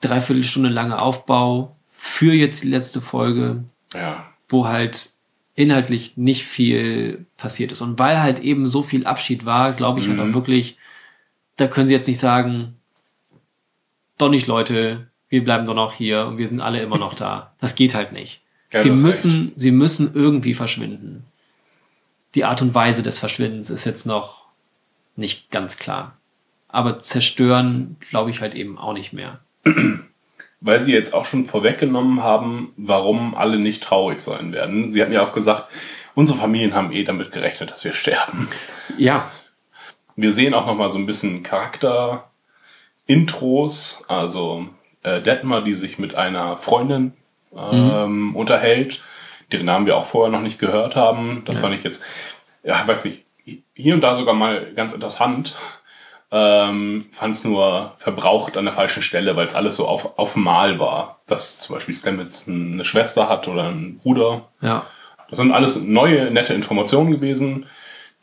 [0.00, 3.64] Dreiviertelstunde lange Aufbau für jetzt die letzte Folge,
[3.94, 4.26] Ja.
[4.48, 5.12] wo halt
[5.54, 7.80] inhaltlich nicht viel passiert ist.
[7.82, 10.30] Und weil halt eben so viel Abschied war, glaube ich halt Mhm.
[10.30, 10.76] auch wirklich,
[11.56, 12.76] da können sie jetzt nicht sagen,
[14.18, 17.54] doch nicht Leute, wir bleiben doch noch hier und wir sind alle immer noch da.
[17.60, 18.40] Das geht halt nicht.
[18.72, 21.24] Ja, sie müssen, sie müssen irgendwie verschwinden.
[22.34, 24.46] Die Art und Weise des Verschwindens ist jetzt noch
[25.16, 26.16] nicht ganz klar.
[26.72, 29.40] Aber zerstören, glaube ich halt eben auch nicht mehr.
[30.60, 34.90] Weil sie jetzt auch schon vorweggenommen haben, warum alle nicht traurig sein werden.
[34.90, 35.66] Sie hatten ja auch gesagt,
[36.14, 38.48] unsere Familien haben eh damit gerechnet, dass wir sterben.
[38.98, 39.30] Ja,
[40.16, 44.66] Wir sehen auch noch mal so ein bisschen Charakter-Intros, also
[45.02, 47.14] äh, Detmar, die sich mit einer Freundin
[47.56, 49.02] ähm, unterhält,
[49.50, 51.42] deren Namen wir auch vorher noch nicht gehört haben.
[51.46, 52.04] Das fand ich jetzt,
[52.62, 53.24] ja, weiß nicht,
[53.74, 55.54] hier und da sogar mal ganz interessant.
[56.34, 60.34] Ähm, fand es nur verbraucht an der falschen Stelle, weil es alles so auf, auf
[60.34, 61.20] Mal war.
[61.26, 64.48] Dass zum Beispiel Stamets eine Schwester hat oder einen Bruder.
[64.60, 64.86] ja.
[65.28, 67.64] Das sind alles neue, nette Informationen gewesen,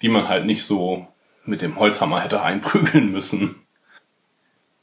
[0.03, 1.07] die man halt nicht so
[1.43, 3.55] mit dem Holzhammer hätte einprügeln müssen.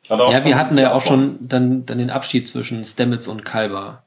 [0.08, 4.02] Ja, wir hatten ja auch schon dann, dann den Abschied zwischen Stamets und Kalber.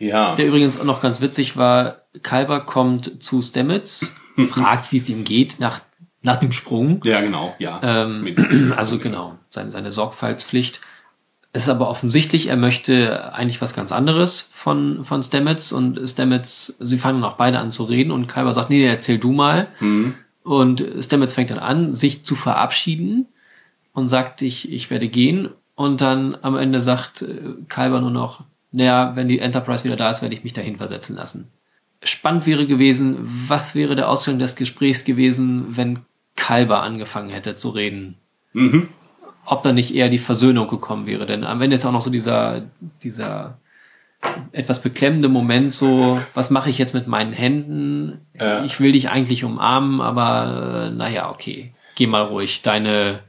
[0.00, 4.12] Ja, Der übrigens auch noch ganz witzig war, Kalber kommt zu Stamets,
[4.50, 5.80] fragt, wie es ihm geht nach,
[6.22, 7.00] nach dem Sprung.
[7.04, 7.80] ja, genau, ja.
[7.82, 10.80] Ähm, also genau, seine, seine Sorgfaltspflicht.
[11.52, 16.76] Es ist aber offensichtlich, er möchte eigentlich was ganz anderes von, von Stamets und Stamets,
[16.78, 19.66] sie fangen auch beide an zu reden und Kalber sagt, nee, erzähl du mal.
[20.44, 23.26] Und Stamets fängt dann an, sich zu verabschieden
[23.92, 25.48] und sagt, ich, ich werde gehen.
[25.74, 30.10] Und dann am Ende sagt äh, Kalber nur noch, naja, wenn die Enterprise wieder da
[30.10, 31.48] ist, werde ich mich dahin versetzen lassen.
[32.02, 33.16] Spannend wäre gewesen,
[33.48, 36.00] was wäre der Ausgang des Gesprächs gewesen, wenn
[36.36, 38.16] Kalber angefangen hätte zu reden?
[39.44, 41.26] Ob da nicht eher die Versöhnung gekommen wäre.
[41.26, 42.62] Denn am Ende ist auch noch so dieser,
[43.02, 43.58] dieser
[44.52, 48.26] etwas beklemmende Moment, so, was mache ich jetzt mit meinen Händen?
[48.38, 48.64] Ja.
[48.64, 52.62] Ich will dich eigentlich umarmen, aber äh, naja, okay, geh mal ruhig.
[52.62, 53.20] Deine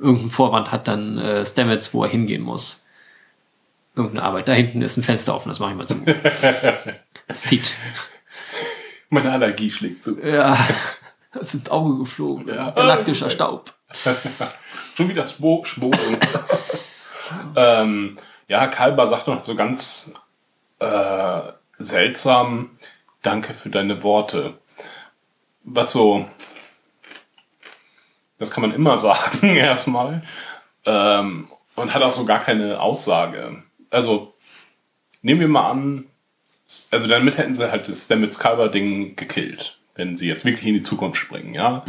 [0.00, 2.84] irgendein Vorwand hat dann äh, Stamets, wo er hingehen muss.
[3.94, 4.48] Irgendeine Arbeit.
[4.48, 5.96] Da hinten ist ein Fenster offen, das mache ich mal zu.
[7.28, 7.76] Sieht.
[9.10, 10.18] Meine Allergie schlägt zu.
[10.20, 10.56] Ja,
[11.34, 12.48] ist ins Auge geflogen.
[12.48, 12.70] Ja.
[12.70, 13.74] Galaktischer Staub.
[14.96, 16.18] Schon wieder Spo Sporen.
[17.56, 18.18] ähm,
[18.48, 20.14] ja, Kalber sagt noch so ganz
[20.78, 21.40] äh,
[21.78, 22.78] seltsam,
[23.22, 24.54] danke für deine Worte.
[25.64, 26.26] Was so,
[28.38, 30.22] das kann man immer sagen erstmal.
[30.86, 33.62] Ähm, und hat auch so gar keine Aussage.
[33.90, 34.34] Also,
[35.22, 36.06] nehmen wir mal an,
[36.90, 40.74] also damit hätten sie halt das Stamets Kalber Ding gekillt, wenn sie jetzt wirklich in
[40.74, 41.84] die Zukunft springen, ja.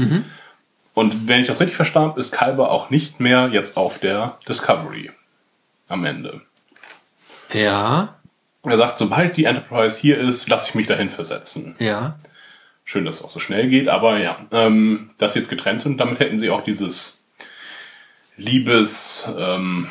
[0.94, 4.38] Und wenn ich das richtig verstanden habe, ist Kalber auch nicht mehr jetzt auf der
[4.50, 5.12] Discovery
[5.88, 6.42] am Ende.
[7.54, 8.16] Ja,
[8.64, 11.76] Er sagt, sobald die Enterprise hier ist, lasse ich mich dahin versetzen.
[11.80, 12.20] ja.
[12.84, 16.00] Schön, dass es auch so schnell geht, aber ja, ähm, dass sie jetzt getrennt sind,
[16.00, 17.24] damit hätten sie auch dieses
[18.36, 19.88] Liebes, ähm,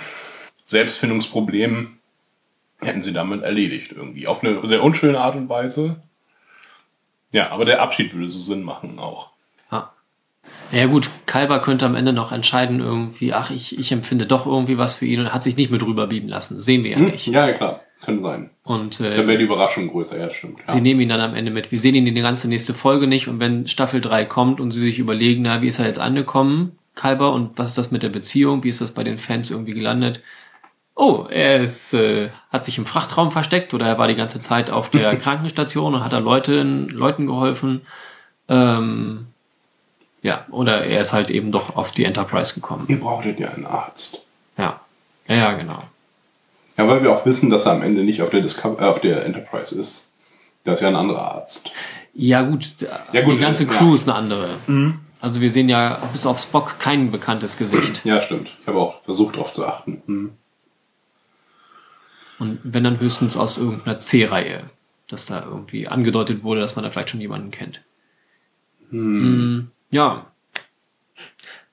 [0.67, 1.97] Selbstfindungsproblem,
[2.81, 4.27] hätten sie damit erledigt irgendwie.
[4.27, 6.03] Auf eine sehr unschöne Art und Weise.
[7.33, 9.31] Ja, aber der Abschied würde so Sinn machen auch.
[9.71, 9.93] Ja.
[10.73, 14.79] Ja gut, Kalber könnte am Ende noch entscheiden irgendwie, ach, ich, ich empfinde doch irgendwie
[14.79, 16.61] was für ihn und hat sich nicht mit rüberbieben lassen.
[16.61, 17.27] Sehen wir ja nicht.
[17.27, 17.81] Ja, ja, klar.
[18.05, 18.51] Könnte sein.
[18.63, 20.61] Und Dann äh, wäre die Überraschung größer, ja, stimmt.
[20.67, 20.73] Ja.
[20.73, 21.73] sie nehmen ihn dann am Ende mit.
[21.73, 24.71] Wir sehen ihn in die ganze nächste Folge nicht und wenn Staffel 3 kommt und
[24.71, 28.03] sie sich überlegen, na, wie ist er jetzt angekommen, Kalber, und was ist das mit
[28.03, 30.23] der Beziehung, wie ist das bei den Fans irgendwie gelandet?
[31.01, 34.69] Oh, er ist, äh, hat sich im Frachtraum versteckt oder er war die ganze Zeit
[34.69, 37.83] auf der Krankenstation und hat da Leuten, Leuten geholfen.
[38.49, 39.29] Ähm,
[40.23, 42.85] ja, oder er ist halt eben doch auf die Enterprise gekommen.
[42.89, 44.23] Ihr brauchtet ja einen Arzt.
[44.57, 44.81] Ja,
[45.29, 45.85] ja, ja genau.
[46.77, 49.01] Ja, weil wir auch wissen, dass er am Ende nicht auf der, Discover äh, auf
[49.01, 50.11] der Enterprise ist.
[50.65, 51.71] Das ist ja ein anderer Arzt.
[52.13, 52.75] Ja gut,
[53.13, 53.71] Ja, gut, die ganze ja.
[53.71, 54.49] Crew ist eine andere.
[55.21, 58.05] Also wir sehen ja bis auf Spock kein bekanntes Gesicht.
[58.05, 58.51] Ja, stimmt.
[58.61, 60.03] Ich habe auch versucht, darauf zu achten.
[60.07, 60.33] Hm.
[62.39, 64.71] Und wenn dann höchstens aus irgendeiner C-Reihe.
[65.11, 67.83] dass da irgendwie angedeutet wurde, dass man da vielleicht schon jemanden kennt.
[68.91, 70.27] Hm, ja.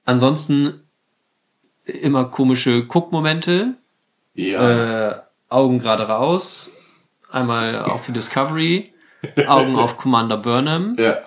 [0.05, 0.81] Ansonsten
[1.83, 3.73] immer komische Guckmomente,
[4.35, 5.09] Ja.
[5.09, 6.71] äh, Augen gerade raus,
[7.29, 8.93] einmal auf die Discovery,
[9.47, 11.17] Augen auf Commander Burnham ja.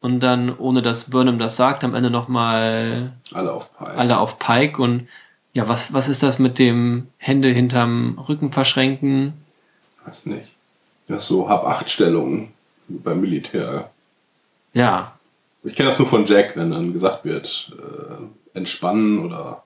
[0.00, 3.90] und dann, ohne dass Burnham das sagt, am Ende nochmal Alle auf Pike.
[3.90, 5.06] alle auf Pike und
[5.52, 9.34] ja, was, was ist das mit dem Hände hinterm Rücken verschränken?
[10.04, 10.50] Weiß nicht.
[11.08, 12.48] Das ist so Hab-Acht-Stellungen
[12.88, 13.90] beim Militär.
[14.72, 15.18] Ja,
[15.64, 19.62] Ich kenne das nur von Jack, wenn dann gesagt wird, äh, entspannen oder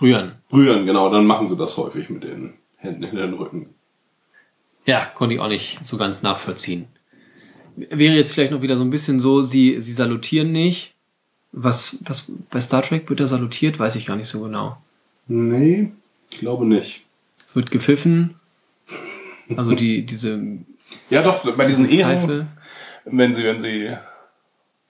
[0.00, 0.34] rühren.
[0.52, 3.74] rühren, genau, dann machen sie das häufig mit den Händen hinter den Rücken.
[4.84, 6.86] Ja, konnte ich auch nicht so ganz nachvollziehen.
[7.76, 10.94] Wäre jetzt vielleicht noch wieder so ein bisschen so, sie, sie salutieren nicht.
[11.52, 14.76] Was, was bei Star Trek wird da salutiert, weiß ich gar nicht so genau.
[15.28, 15.92] Nee,
[16.30, 17.04] ich glaube nicht.
[17.46, 18.34] Es wird gepfiffen.
[19.56, 20.40] Also die, diese
[21.10, 22.48] Ja, doch, bei diesen Ehren.
[23.04, 23.96] Wenn sie, wenn sie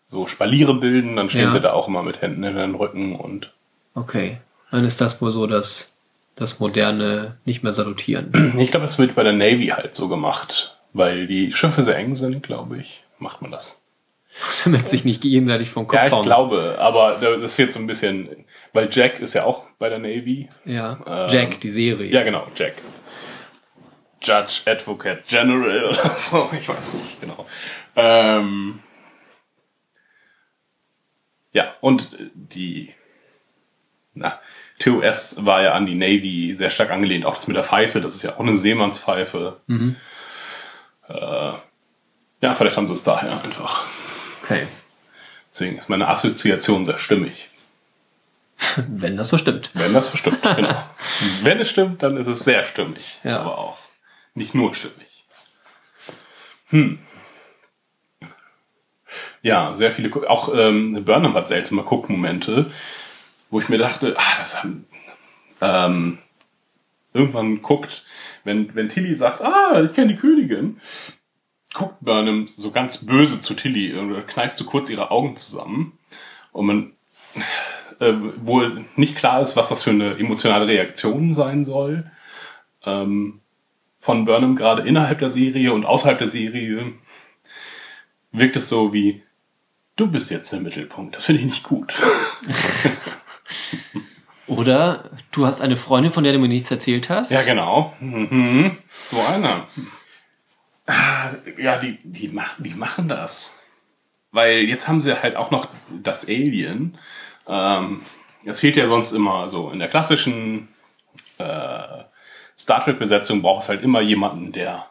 [0.09, 1.53] so Spaliere bilden, dann stehen Ja.
[1.53, 3.53] sie da auch immer mit Händen in den Rücken und
[3.95, 4.39] Okay.
[4.70, 5.95] Dann ist das wohl so, dass
[6.36, 8.55] das moderne nicht mehr salutieren.
[8.59, 12.14] ich glaube, das wird bei der Navy halt so gemacht, weil die Schiffe sehr eng
[12.16, 13.80] sind, glaube ich, macht man das.
[14.64, 16.24] Damit sich nicht gegenseitig vom Kopf Ja, ich hauen.
[16.24, 18.28] glaube, aber das ist jetzt so ein bisschen,
[18.73, 20.49] weil Jack ist ja auch bei der Navy.
[20.64, 21.01] Ja.
[21.07, 22.11] Ähm, Jack, die Serie.
[22.11, 22.75] Ja, genau, Jack.
[24.23, 27.47] Judge, Advocate, General oder so, ich weiß nicht genau.
[27.95, 28.81] Ähm,
[31.53, 32.95] ja, und die,
[34.14, 34.41] na,
[34.79, 38.16] TOS war ja an die Navy sehr stark angelehnt, auch das mit der Pfeife, das
[38.16, 39.61] ist ja auch eine Seemannspfeife.
[41.09, 41.53] Äh,
[42.41, 43.85] ja, vielleicht haben sie es daher einfach.
[44.43, 44.66] Okay.
[45.53, 47.51] Deswegen ist meine Assoziation sehr stimmig.
[48.88, 49.70] Wenn das so stimmt.
[49.74, 50.84] Wenn das stimmt, genau.
[51.42, 53.18] Wenn es stimmt, dann ist es sehr stimmig.
[53.24, 53.40] Ja.
[53.40, 53.78] Aber auch
[54.34, 55.26] nicht nur stimmig.
[56.70, 56.98] Hm.
[59.42, 62.70] Ja, sehr viele, auch ähm, Burnham hat seltsame Guckmomente,
[63.50, 64.86] wo ich mir dachte, ah, das haben,
[65.61, 66.18] ähm,
[67.14, 68.04] irgendwann guckt,
[68.44, 70.80] wenn, wenn Tilly sagt, ah, ich kenne die Königin,
[71.72, 75.98] guckt Burnham so ganz böse zu Tilly oder kneift so kurz ihre Augen zusammen
[76.52, 76.92] und man
[78.01, 82.11] äh, wohl nicht klar ist, was das für eine emotionale Reaktion sein soll.
[82.84, 83.40] Ähm,
[84.01, 86.92] von Burnham gerade innerhalb der Serie und außerhalb der Serie
[88.32, 89.22] wirkt es so wie,
[89.96, 91.16] du bist jetzt der Mittelpunkt.
[91.16, 91.94] Das finde ich nicht gut.
[94.46, 97.32] Oder du hast eine Freundin, von der du mir nichts erzählt hast.
[97.32, 97.94] Ja, genau.
[98.01, 98.78] Mhm.
[99.07, 99.66] So einer.
[100.86, 103.59] Ah, Ja, die, die, die machen das.
[104.32, 105.68] Weil jetzt haben sie halt auch noch
[106.03, 106.96] das Alien.
[107.49, 108.03] Ähm,
[108.44, 110.68] es fehlt ja sonst immer so in der klassischen
[111.38, 112.05] äh,
[112.59, 114.86] Star Trek-Besetzung braucht es halt immer jemanden, der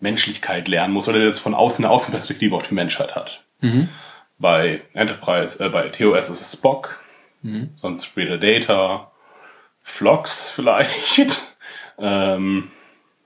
[0.00, 3.42] Menschlichkeit lernen muss oder der das von außen eine Außenperspektive auf die Menschheit hat.
[4.38, 7.00] Bei Enterprise, äh, bei TOS ist es Spock,
[7.76, 9.10] sonst später Data,
[9.82, 11.54] Phlox vielleicht.
[11.98, 12.70] ähm,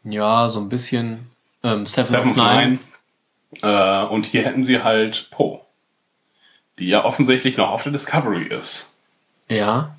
[0.05, 1.30] Ja, so ein bisschen.
[1.62, 2.78] Ähm, Seven, Seven of Nine.
[3.61, 3.62] Nine.
[3.62, 5.61] Äh, und hier hätten sie halt Poe,
[6.83, 8.97] die ja offensichtlich noch auf der Discovery ist.
[9.49, 9.95] Ja.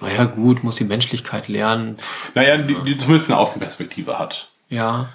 [0.00, 1.98] Naja, gut, muss die Menschlichkeit lernen.
[2.34, 4.48] Naja, die, die zumindest eine Außenperspektive hat.
[4.68, 5.10] Ja.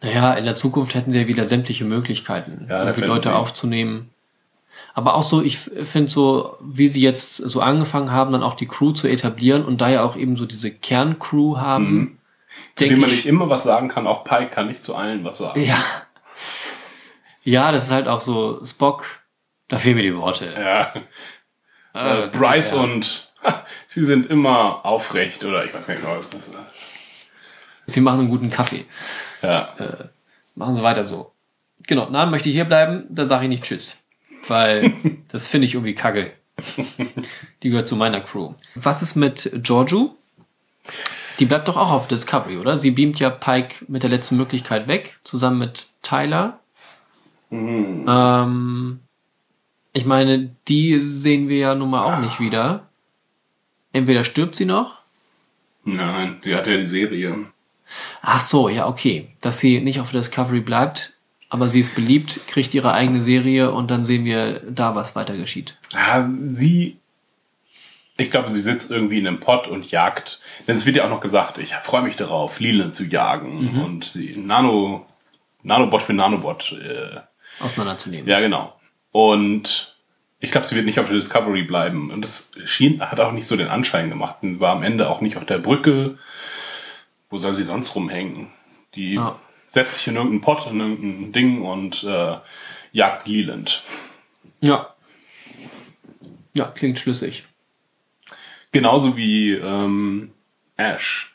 [0.00, 4.10] Naja, in der Zukunft hätten sie ja wieder sämtliche Möglichkeiten, Ja, irgendwie Leute sie- aufzunehmen.
[4.94, 8.66] Aber auch so, ich finde so, wie sie jetzt so angefangen haben, dann auch die
[8.66, 12.18] Crew zu etablieren und da ja auch eben so diese Kerncrew haben, Mhm.
[12.76, 15.24] Zu dem man ich, nicht immer was sagen kann, auch Pike kann nicht zu allen
[15.24, 15.60] was sagen.
[15.62, 15.78] ja.
[17.42, 19.04] Ja, das ist halt auch so, Spock,
[19.74, 20.52] da fehlen mir die Worte.
[20.52, 20.94] Ja.
[21.94, 22.80] Äh, Äh, Bryce ja.
[22.82, 26.58] und ha, sie sind immer aufrecht oder ich weiß gar nicht mehr, was das ist.
[27.86, 28.84] Sie machen einen guten Kaffee.
[29.42, 29.74] Ja.
[30.54, 31.32] Machen Sie weiter so.
[31.86, 33.98] Genau, na, möchte ich hier bleiben, da sage ich nicht Tschüss.
[34.48, 34.92] Weil
[35.28, 36.32] das finde ich irgendwie kacke.
[37.62, 38.54] Die gehört zu meiner Crew.
[38.74, 40.16] Was ist mit Giorgio?
[41.38, 42.76] Die bleibt doch auch auf Discovery, oder?
[42.76, 46.58] Sie beamt ja Pike mit der letzten Möglichkeit weg, zusammen mit Tyler.
[47.50, 49.00] Ähm,
[49.94, 52.88] ich meine, die sehen wir ja nun mal auch nicht wieder.
[53.92, 54.98] Entweder stirbt sie noch.
[55.84, 57.46] Nein, die hat ja die Serie.
[58.20, 59.28] Ach so, ja, okay.
[59.40, 61.14] Dass sie nicht auf der Discovery bleibt,
[61.48, 65.36] aber sie ist beliebt, kriegt ihre eigene Serie und dann sehen wir da, was weiter
[65.36, 65.78] geschieht.
[65.92, 66.98] Ja, sie.
[68.16, 70.40] Ich glaube, sie sitzt irgendwie in einem Pott und jagt.
[70.66, 73.80] Denn es wird ja auch noch gesagt, ich freue mich darauf, Leland zu jagen.
[73.84, 75.06] Und sie Nano,
[75.62, 76.72] Nanobot für Nanobot.
[76.72, 77.20] Äh,
[77.60, 78.28] Auseinanderzunehmen.
[78.28, 78.74] ja, genau.
[79.14, 79.94] Und
[80.40, 82.10] ich glaube, sie wird nicht auf der Discovery bleiben.
[82.10, 84.38] Und das schien, hat auch nicht so den Anschein gemacht.
[84.42, 86.18] Und war am Ende auch nicht auf der Brücke.
[87.30, 88.48] Wo soll sie sonst rumhängen?
[88.96, 89.38] Die Ja.
[89.68, 92.38] setzt sich in irgendeinen Pott, in irgendein Ding und äh,
[92.90, 93.84] jagt Leland.
[94.60, 94.92] Ja.
[96.56, 97.44] Ja, klingt schlüssig.
[98.72, 100.32] Genauso wie ähm,
[100.76, 101.32] Ash,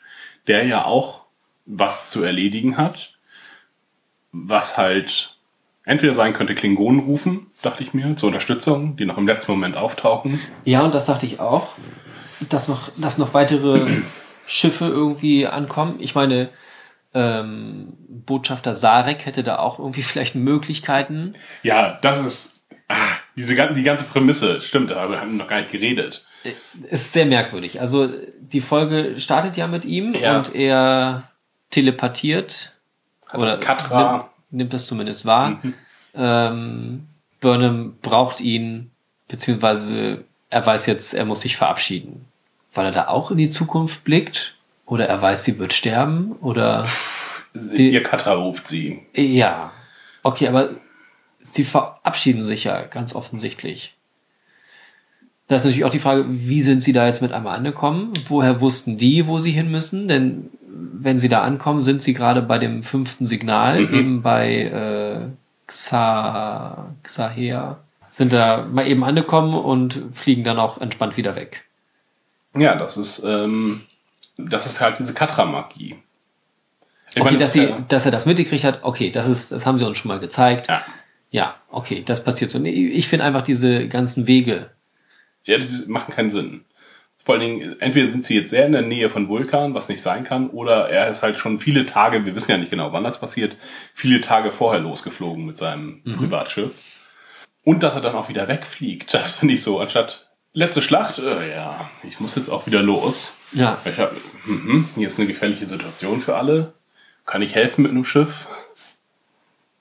[0.48, 1.24] der ja auch
[1.64, 3.14] was zu erledigen hat,
[4.32, 5.38] was halt
[5.84, 9.76] entweder sein könnte Klingonen rufen, dachte ich mir, zur Unterstützung, die noch im letzten Moment
[9.76, 10.40] auftauchen.
[10.64, 11.68] Ja, und das dachte ich auch,
[12.48, 13.80] dass noch, dass noch weitere
[14.46, 15.96] Schiffe irgendwie ankommen.
[16.00, 16.48] Ich meine,
[17.14, 21.34] ähm, Botschafter Sarek hätte da auch irgendwie vielleicht Möglichkeiten.
[21.62, 22.94] Ja, das ist ah,
[23.36, 26.24] diese die ganze Prämisse, stimmt, aber wir haben noch gar nicht geredet.
[26.88, 27.80] Ist sehr merkwürdig.
[27.80, 28.08] Also
[28.40, 30.38] die Folge startet ja mit ihm Ja.
[30.38, 31.24] und er
[31.68, 32.76] telepathiert
[33.28, 35.60] Hat das Katra- nimmt, das zumindest wahr.
[36.14, 37.06] Ähm,
[37.40, 38.90] Burnham braucht ihn,
[39.28, 42.24] beziehungsweise er weiß jetzt, er muss sich verabschieden.
[42.74, 44.56] Weil er da auch in die Zukunft blickt?
[44.86, 46.32] Oder er weiß, sie wird sterben?
[46.40, 46.86] Oder
[47.54, 49.02] Sie- Ihr Katra ruft sie.
[49.14, 49.72] ja.
[50.22, 50.70] Okay, aber
[51.40, 53.96] sie verabschieden sich ja ganz offensichtlich.
[55.50, 58.12] Da ist natürlich auch die Frage, wie sind sie da jetzt mit einmal angekommen?
[58.28, 60.06] Woher wussten die, wo sie hin müssen?
[60.06, 65.28] Denn wenn sie da ankommen, sind sie gerade bei dem fünften Signal, eben bei äh,
[65.66, 71.64] Xa, Xahea, sind da mal eben angekommen und fliegen dann auch entspannt wieder weg.
[72.54, 73.80] Ja, das ist, ähm,
[74.36, 75.96] das ist halt diese Katra-Magie.
[77.10, 79.78] Okay, meine, dass, das sie, dass er das mitgekriegt hat, okay, das ist, das haben
[79.78, 80.68] sie uns schon mal gezeigt.
[80.68, 80.84] ja.
[81.32, 82.60] Ja, okay, das passiert so.
[82.64, 84.70] Ich finde einfach diese ganzen Wege,
[85.44, 86.64] Ja, die machen keinen Sinn.
[87.24, 90.00] Vor allen Dingen, entweder sind sie jetzt sehr in der Nähe von Vulkan, was nicht
[90.00, 93.04] sein kann, oder er ist halt schon viele Tage, wir wissen ja nicht genau, wann
[93.04, 93.56] das passiert,
[93.94, 96.70] viele Tage vorher losgeflogen mit seinem Privatschiff.
[97.62, 99.12] Und dass er dann auch wieder wegfliegt.
[99.12, 103.38] Das finde ich so, anstatt letzte Schlacht, äh, ja, ich muss jetzt auch wieder los.
[103.52, 103.78] Ja.
[103.84, 104.12] Ich hab,
[104.46, 106.72] mhm, hier ist eine gefährliche Situation für alle.
[107.26, 108.48] Kann ich helfen mit einem Schiff?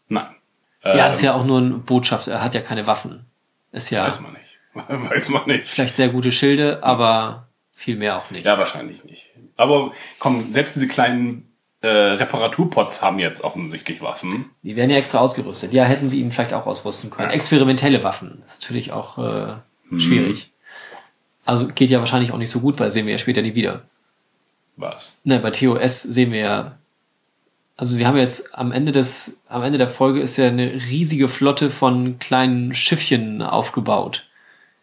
[0.09, 0.35] Nein.
[0.83, 3.25] Ja, Ähm, ist ja auch nur ein Botschafter, er hat ja keine Waffen.
[3.71, 4.48] Ist ja Weiß man nicht.
[5.09, 5.67] Weiß man nicht.
[5.67, 8.45] vielleicht sehr gute Schilde, aber viel mehr auch nicht.
[8.45, 9.25] Ja, wahrscheinlich nicht.
[9.57, 11.45] Aber komm, selbst diese kleinen
[11.81, 14.45] äh, Reparaturpots haben jetzt offensichtlich Waffen.
[14.63, 15.71] Die werden ja extra ausgerüstet.
[15.73, 17.31] Ja, hätten sie ihn vielleicht auch ausrüsten können.
[17.31, 18.41] Experimentelle Waffen.
[18.45, 19.53] ist natürlich auch äh,
[19.89, 19.99] Mhm.
[19.99, 20.51] schwierig.
[21.45, 23.81] Also geht ja wahrscheinlich auch nicht so gut, weil sehen wir ja später nie wieder.
[24.75, 25.19] Was?
[25.23, 26.77] Ne, bei TOS sehen wir ja.
[27.75, 31.27] Also sie haben jetzt am Ende des, am Ende der Folge ist ja eine riesige
[31.27, 34.28] Flotte von kleinen Schiffchen aufgebaut.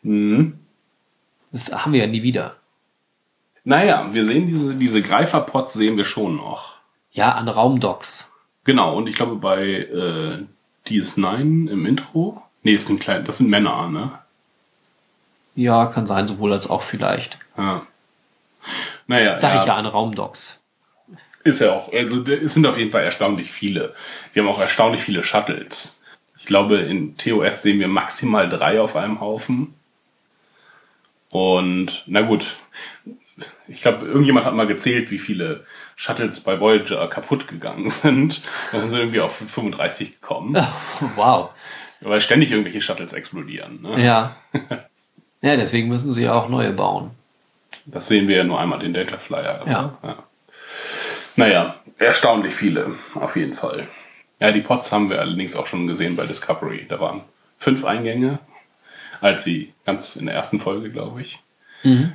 [0.07, 0.59] Mhm.
[1.51, 2.57] Das haben wir ja nie wieder.
[3.65, 6.77] Naja, wir sehen diese, diese Greiferpots sehen wir schon noch.
[7.11, 8.33] Ja, an Raumdocks.
[8.65, 10.45] Genau, und ich glaube bei äh,
[10.87, 12.43] DS9 im Intro.
[12.63, 14.13] Nee, das sind klein, das sind Männer, ne?
[15.57, 17.39] Ja, kann sein, sowohl als auch vielleicht.
[17.57, 17.87] Ja.
[19.07, 20.63] Naja, Sag ich ja an Raumdocks.
[21.43, 23.95] Ist ja auch, also es sind auf jeden Fall erstaunlich viele.
[24.35, 26.03] Die haben auch erstaunlich viele Shuttles.
[26.39, 29.76] Ich glaube, in TOS sehen wir maximal drei auf einem Haufen.
[31.37, 32.57] Und na gut,
[33.69, 38.41] ich glaube, irgendjemand hat mal gezählt, wie viele Shuttles bei Voyager kaputt gegangen sind.
[38.73, 40.57] Dann sind wir irgendwie auf 35 gekommen,
[41.15, 41.51] Wow.
[42.01, 43.83] weil ständig irgendwelche Shuttles explodieren.
[43.83, 44.03] Ne?
[44.03, 44.37] Ja.
[45.43, 47.11] Ja, deswegen müssen sie ja auch neue bauen.
[47.85, 49.63] Das sehen wir ja nur einmal den Data Flyer.
[49.67, 49.97] Ja.
[50.03, 50.17] ja.
[51.37, 53.87] Naja, erstaunlich viele, auf jeden Fall.
[54.41, 56.87] Ja, die Pots haben wir allerdings auch schon gesehen bei Discovery.
[56.89, 57.21] Da waren
[57.59, 58.39] fünf Eingänge,
[59.21, 61.39] als sie ganz in der ersten Folge, glaube ich,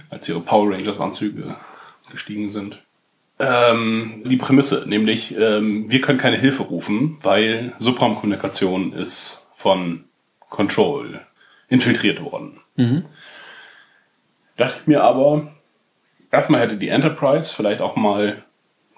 [0.10, 1.56] als ihre Power Rangers Anzüge
[2.12, 2.82] gestiegen sind.
[3.40, 10.04] Ähm, die Prämisse, nämlich ähm, wir können keine Hilfe rufen, weil Subraumkommunikation ist von
[10.50, 11.22] Control
[11.70, 12.60] infiltriert worden.
[14.58, 15.54] Dachte ich mir aber,
[16.30, 18.44] erstmal hätte die Enterprise vielleicht auch mal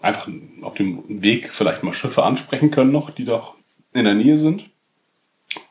[0.02, 0.28] einfach
[0.62, 3.56] auf dem Weg vielleicht mal Schiffe ansprechen können noch, die doch
[3.94, 4.70] in der Nähe sind.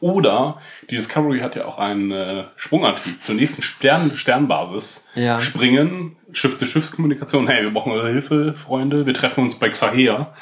[0.01, 0.61] Oder
[0.91, 5.41] die Discovery hat ja auch einen äh, Sprungantrieb zur nächsten Stern Sternbasis Ja.
[5.41, 7.47] springen, Schiff-zu-Schiffskommunikation.
[7.49, 9.07] Hey, wir brauchen eure Hilfe, Freunde.
[9.07, 10.35] Wir treffen uns bei Xahea.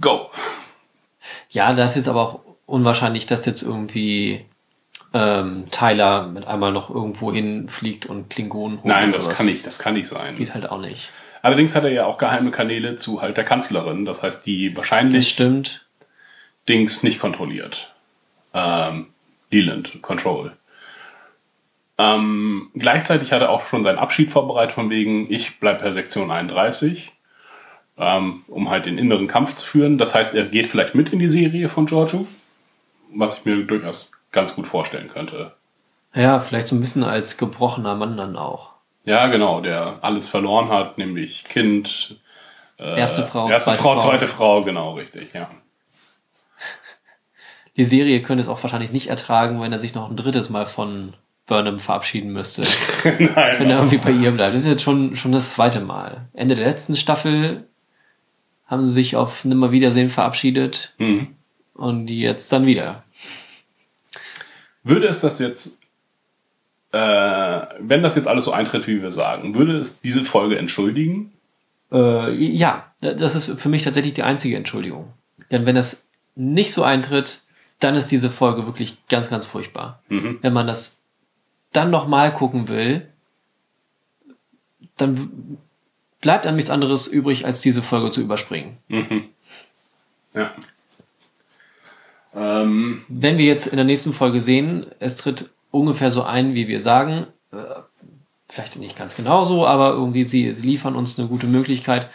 [0.00, 0.30] Go.
[1.50, 4.44] Ja, da ist jetzt aber auch unwahrscheinlich, dass jetzt irgendwie
[5.14, 9.78] ähm, Tyler mit einmal noch irgendwo hinfliegt und Klingonen holt Nein, das kann nicht, das
[9.78, 10.36] kann nicht sein.
[10.36, 11.10] Geht halt auch nicht.
[11.42, 14.04] Allerdings hat er ja auch geheime Kanäle zu halt der Kanzlerin.
[14.04, 15.86] Das heißt, die Das wahrscheinlich stimmt.
[16.68, 17.91] Dings nicht kontrolliert.
[18.54, 19.06] Ähm,
[19.50, 20.52] Leland Control.
[21.98, 26.30] Ähm, gleichzeitig hat er auch schon seinen Abschied vorbereitet, von wegen, ich bleib per Sektion
[26.30, 27.12] 31,
[27.98, 29.98] ähm, um halt den inneren Kampf zu führen.
[29.98, 32.26] Das heißt, er geht vielleicht mit in die Serie von Giorgio,
[33.14, 35.52] was ich mir durchaus ganz gut vorstellen könnte.
[36.14, 38.70] Ja, vielleicht so ein bisschen als gebrochener Mann dann auch.
[39.04, 42.18] Ja, genau, der alles verloren hat, nämlich Kind,
[42.78, 44.08] Äh, Erste Frau, erste zweite Frau, Frau.
[44.10, 45.50] zweite Frau, genau, richtig, ja.
[47.76, 50.66] Die Serie könnte es auch wahrscheinlich nicht ertragen, wenn er sich noch ein drittes Mal
[50.66, 51.14] von
[51.46, 52.62] Burnham verabschieden müsste.
[53.02, 54.54] wenn er Nein, irgendwie bei ihr bleibt.
[54.54, 56.28] Das ist jetzt schon, schon das zweite Mal.
[56.34, 57.66] Ende der letzten Staffel
[58.66, 61.28] haben sie sich auf Nimmerwiedersehen verabschiedet mhm.
[61.74, 63.02] und die jetzt dann wieder.
[64.84, 65.80] Würde es das jetzt,
[66.92, 66.98] äh,
[67.80, 71.32] wenn das jetzt alles so eintritt, wie wir sagen, würde es diese Folge entschuldigen?
[71.92, 75.12] Äh, ja, da- das ist für mich tatsächlich die einzige Entschuldigung.
[75.50, 77.42] Denn wenn das nicht so eintritt,
[77.82, 80.02] dann ist diese Folge wirklich ganz, ganz furchtbar.
[80.08, 80.38] Mhm.
[80.40, 81.02] Wenn man das
[81.72, 83.08] dann nochmal gucken will,
[84.96, 85.58] dann
[86.20, 88.78] bleibt einem nichts anderes übrig, als diese Folge zu überspringen.
[90.34, 90.52] Ja.
[92.34, 96.68] Ähm, Wenn wir jetzt in der nächsten Folge sehen, es tritt ungefähr so ein, wie
[96.68, 97.56] wir sagen, äh,
[98.48, 102.08] vielleicht nicht ganz genau so, aber irgendwie sie, sie liefern uns eine gute Möglichkeit.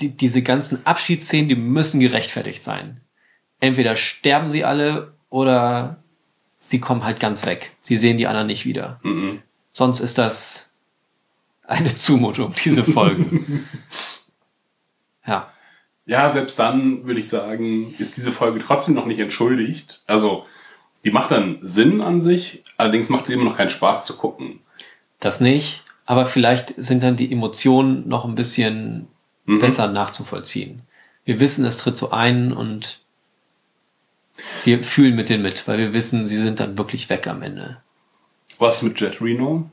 [0.00, 3.00] Die, diese ganzen Abschiedsszenen, die müssen gerechtfertigt sein.
[3.64, 5.96] Entweder sterben sie alle oder
[6.58, 7.72] sie kommen halt ganz weg.
[7.80, 9.00] Sie sehen die anderen nicht wieder.
[9.72, 10.70] Sonst ist das
[11.66, 13.66] eine Zumutung, diese Folgen.
[15.26, 15.50] ja.
[16.04, 20.02] ja, selbst dann würde ich sagen, ist diese Folge trotzdem noch nicht entschuldigt.
[20.06, 20.44] Also,
[21.02, 24.60] die macht dann Sinn an sich, allerdings macht sie immer noch keinen Spaß zu gucken.
[25.20, 29.08] Das nicht, aber vielleicht sind dann die Emotionen noch ein bisschen
[29.46, 30.82] besser nachzuvollziehen.
[31.24, 33.00] Wir wissen, es tritt so ein und
[34.64, 37.78] wir fühlen mit denen mit, weil wir wissen, sie sind dann wirklich weg am Ende.
[38.58, 39.70] Was mit Jet Reno?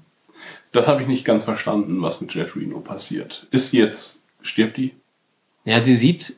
[0.71, 3.47] Das habe ich nicht ganz verstanden, was mit Jet Reno passiert.
[3.51, 4.95] Ist sie jetzt, stirbt die?
[5.65, 6.37] Ja, sie sieht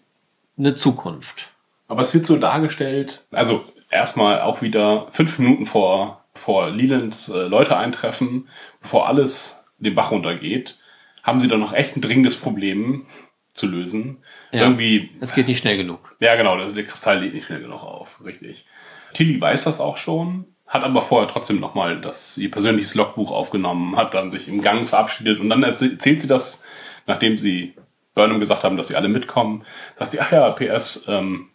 [0.57, 1.51] eine Zukunft.
[1.87, 7.43] Aber es wird so dargestellt, also erstmal auch wieder fünf Minuten vor, vor Lelands äh,
[7.43, 8.49] Leute eintreffen,
[8.81, 10.77] bevor alles den Bach runtergeht,
[11.21, 13.05] haben sie dann noch echt ein dringendes Problem
[13.53, 14.17] zu lösen.
[14.51, 14.61] Ja.
[14.61, 16.15] Irgendwie, Es geht nicht schnell genug.
[16.19, 18.65] ja genau, der, der Kristall lädt nicht schnell genug auf, richtig.
[19.13, 23.95] Tilly weiß das auch schon, hat aber vorher trotzdem nochmal das ihr persönliches Logbuch aufgenommen,
[23.95, 26.65] hat dann sich im Gang verabschiedet und dann erzäh- erzählt sie das,
[27.05, 27.75] nachdem sie
[28.15, 29.63] Burnham gesagt haben, dass sie alle mitkommen,
[29.95, 31.49] sagt sie, ach ja, PS, ähm,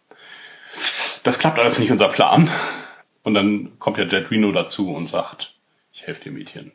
[1.24, 2.48] das klappt alles nicht unser Plan.
[3.22, 5.54] Und dann kommt ja Jet Reno dazu und sagt,
[5.92, 6.72] ich helfe dir, Mädchen.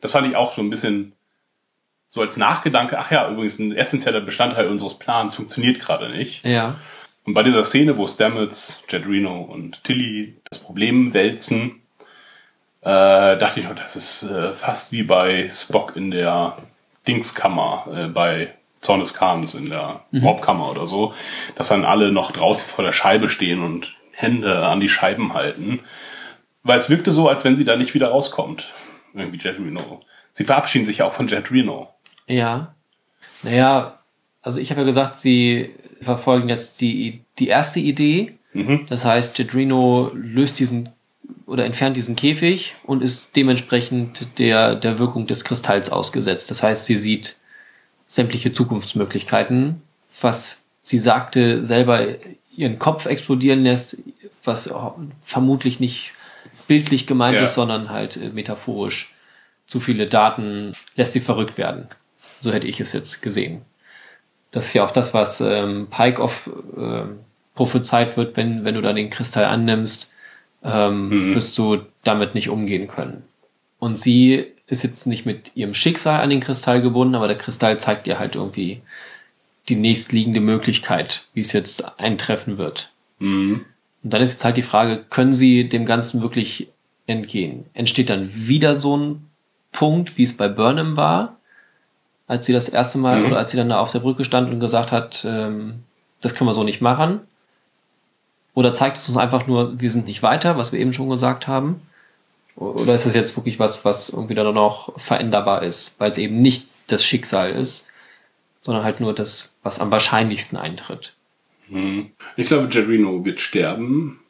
[0.00, 1.12] Das fand ich auch so ein bisschen
[2.14, 6.44] so als Nachgedanke, ach ja, übrigens ein essentieller Bestandteil unseres Plans funktioniert gerade nicht.
[6.44, 6.76] Ja.
[7.24, 11.80] Und bei dieser Szene, wo Stamets, Jet Reno und Tilly das Problem wälzen,
[12.82, 16.58] äh, dachte ich, oh, das ist äh, fast wie bei Spock in der
[17.08, 18.52] Dingskammer, äh, bei
[18.82, 21.14] Zorn des Kahns in der Warpkammer oder so,
[21.54, 25.80] dass dann alle noch draußen vor der Scheibe stehen und Hände an die Scheiben halten.
[26.62, 28.66] Weil es wirkte so, als wenn sie da nicht wieder rauskommt.
[29.14, 30.02] Irgendwie Jet Reno.
[30.34, 31.91] Sie verabschieden sich ja auch von Jet Reno.
[32.32, 32.74] Ja.
[33.42, 33.98] Naja,
[34.40, 35.70] also ich habe ja gesagt, sie
[36.00, 38.34] verfolgen jetzt die, die erste Idee.
[38.88, 40.90] Das heißt, Jedrino löst diesen
[41.46, 46.50] oder entfernt diesen Käfig und ist dementsprechend der, der Wirkung des Kristalls ausgesetzt.
[46.50, 47.36] Das heißt, sie sieht
[48.06, 49.82] sämtliche Zukunftsmöglichkeiten,
[50.20, 52.06] was sie sagte, selber
[52.56, 53.96] ihren Kopf explodieren lässt,
[54.44, 54.72] was
[55.22, 56.12] vermutlich nicht
[56.68, 57.44] bildlich gemeint Ja.
[57.44, 59.12] ist, sondern halt äh, metaphorisch.
[59.66, 61.86] Zu viele Daten lässt sie verrückt werden.
[62.42, 63.62] So hätte ich es jetzt gesehen.
[64.50, 67.20] Das ist ja auch das, was ähm, Pike auf ähm,
[67.54, 70.10] prophezeit wird, wenn, wenn du da den Kristall annimmst,
[70.64, 73.22] ähm, wirst du damit nicht umgehen können.
[73.78, 77.78] Und sie ist jetzt nicht mit ihrem Schicksal an den Kristall gebunden, aber der Kristall
[77.78, 78.82] zeigt ihr halt irgendwie
[79.68, 82.90] die nächstliegende Möglichkeit, wie es jetzt eintreffen wird.
[84.02, 86.68] Und dann ist jetzt halt die Frage, können sie dem Ganzen wirklich
[87.06, 87.66] entgehen?
[87.72, 89.28] Entsteht dann wieder so ein
[89.70, 91.38] Punkt, wie es bei Burnham war,
[92.32, 94.58] als sie das erste Mal oder als sie dann da auf der Brücke stand und
[94.58, 95.80] gesagt hat, ähm,
[96.22, 97.20] das können wir so nicht machen?
[98.54, 101.46] Oder zeigt es uns einfach nur, wir sind nicht weiter, was wir eben schon gesagt
[101.46, 101.82] haben?
[102.56, 106.40] Oder ist das jetzt wirklich was, was irgendwie dann noch veränderbar ist, weil es eben
[106.40, 107.88] nicht das Schicksal ist,
[108.62, 111.12] sondern halt nur das, was am wahrscheinlichsten eintritt?
[112.36, 114.20] Ich glaube, Jet Reno wird sterben,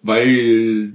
[0.00, 0.94] weil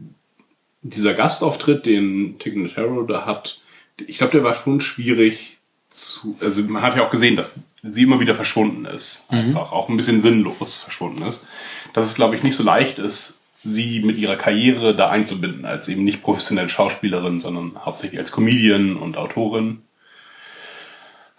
[0.81, 3.61] dieser Gastauftritt, den Tignataro da hat,
[3.97, 5.58] ich glaube, der war schon schwierig
[5.99, 9.89] zu, also man hat ja auch gesehen, dass sie immer wieder verschwunden ist, einfach auch
[9.89, 11.47] ein bisschen sinnlos verschwunden ist,
[11.93, 15.89] dass es, glaube ich, nicht so leicht ist, sie mit ihrer Karriere da einzubinden, als
[15.89, 19.81] eben nicht professionelle Schauspielerin, sondern hauptsächlich als Comedian und Autorin.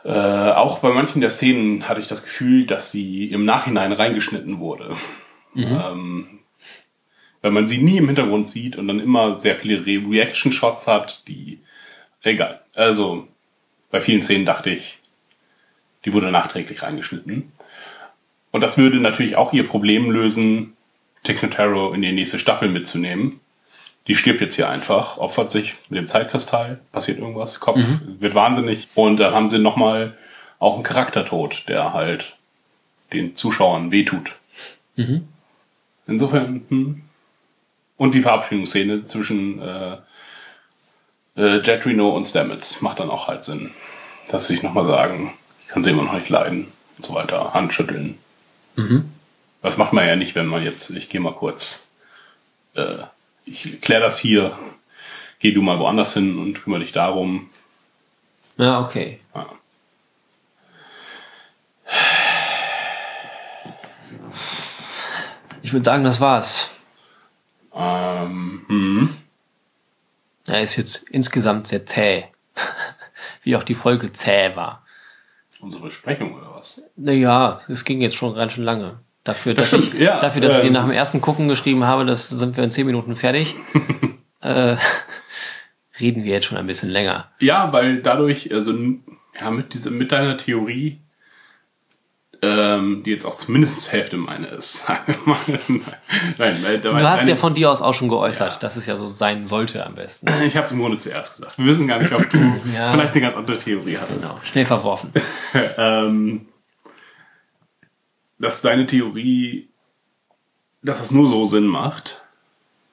[0.05, 4.59] Äh, auch bei manchen der Szenen hatte ich das Gefühl, dass sie im Nachhinein reingeschnitten
[4.59, 4.97] wurde.
[5.57, 6.41] Ähm,
[7.43, 11.27] weil man sie nie im Hintergrund sieht und dann immer sehr viele Re Reaction-Shots hat,
[11.27, 11.61] die.
[12.23, 12.61] Egal.
[12.75, 13.29] Also,
[13.91, 14.99] bei vielen Szenen dachte ich,
[16.05, 17.53] Die wurde nachträglich reingeschnitten.
[18.53, 20.77] Und das würde natürlich auch ihr Problem lösen,
[21.25, 23.41] Tick Notaro in die nächste Staffel mitzunehmen.
[24.07, 27.79] Die stirbt jetzt hier einfach, opfert sich mit dem Zeitkristall, passiert irgendwas, Kopf
[28.19, 28.89] wird wahnsinnig.
[28.95, 30.17] Und dann haben sie nochmal
[30.59, 32.37] auch einen Charaktertod, der halt
[33.13, 34.35] den Zuschauern wehtut.
[36.07, 37.03] Insofern, hm.
[37.99, 39.99] Und die Verabschiedungsszene zwischen äh,
[41.41, 43.73] äh, Jet Reno und Stamets macht dann auch halt Sinn.
[44.31, 45.33] Dass sie sich nochmal sagen,
[45.63, 46.69] ich kann sie immer noch nicht leiden
[46.99, 48.19] und so weiter, Handschütteln.
[49.63, 51.89] Das macht man ja nicht, wenn man jetzt, ich gehe mal kurz,
[52.75, 52.99] äh,
[53.45, 54.57] ich klär das hier,
[55.39, 57.51] geh du mal woanders hin und kümmere dich darum.
[58.57, 59.21] Ja, okay.
[59.35, 59.47] Ja.
[65.63, 66.71] Ich würde sagen, das war's.
[67.75, 69.20] Ähm, hm.
[70.51, 72.25] Er ist jetzt insgesamt sehr zäh.
[73.43, 74.85] Wie auch die Folge zäh war.
[75.61, 76.83] Unsere Besprechung oder was?
[76.97, 79.01] Naja, es ging jetzt schon ganz schön lange.
[79.25, 80.73] Dafür, dass, stimmt, ich, ja, dafür, dass ich dir ähm.
[80.73, 83.55] nach dem ersten Gucken geschrieben habe, das sind wir in zehn Minuten fertig,
[84.41, 84.77] äh,
[86.01, 87.31] reden wir jetzt schon ein bisschen länger.
[87.39, 88.73] Ja, weil dadurch, also
[89.39, 91.01] ja, mit dieser, mit deiner Theorie,
[92.43, 94.89] ähm, die jetzt auch zumindest Hälfte meine ist.
[96.39, 98.59] Nein, weil, Du hast meine- ja von dir aus auch schon geäußert, Ja.
[98.59, 100.27] dass es ja so sein sollte am besten.
[100.45, 101.59] Ich habe es im Grunde zuerst gesagt.
[101.59, 102.39] Wir wissen gar nicht, ob du
[102.75, 102.93] Ja.
[102.93, 104.23] vielleicht eine ganz andere Theorie hattest.
[104.23, 105.13] Genau, schnell verworfen.
[105.77, 106.47] ähm,
[108.39, 109.69] dass deine Theorie,
[110.83, 112.23] dass es nur so Sinn macht.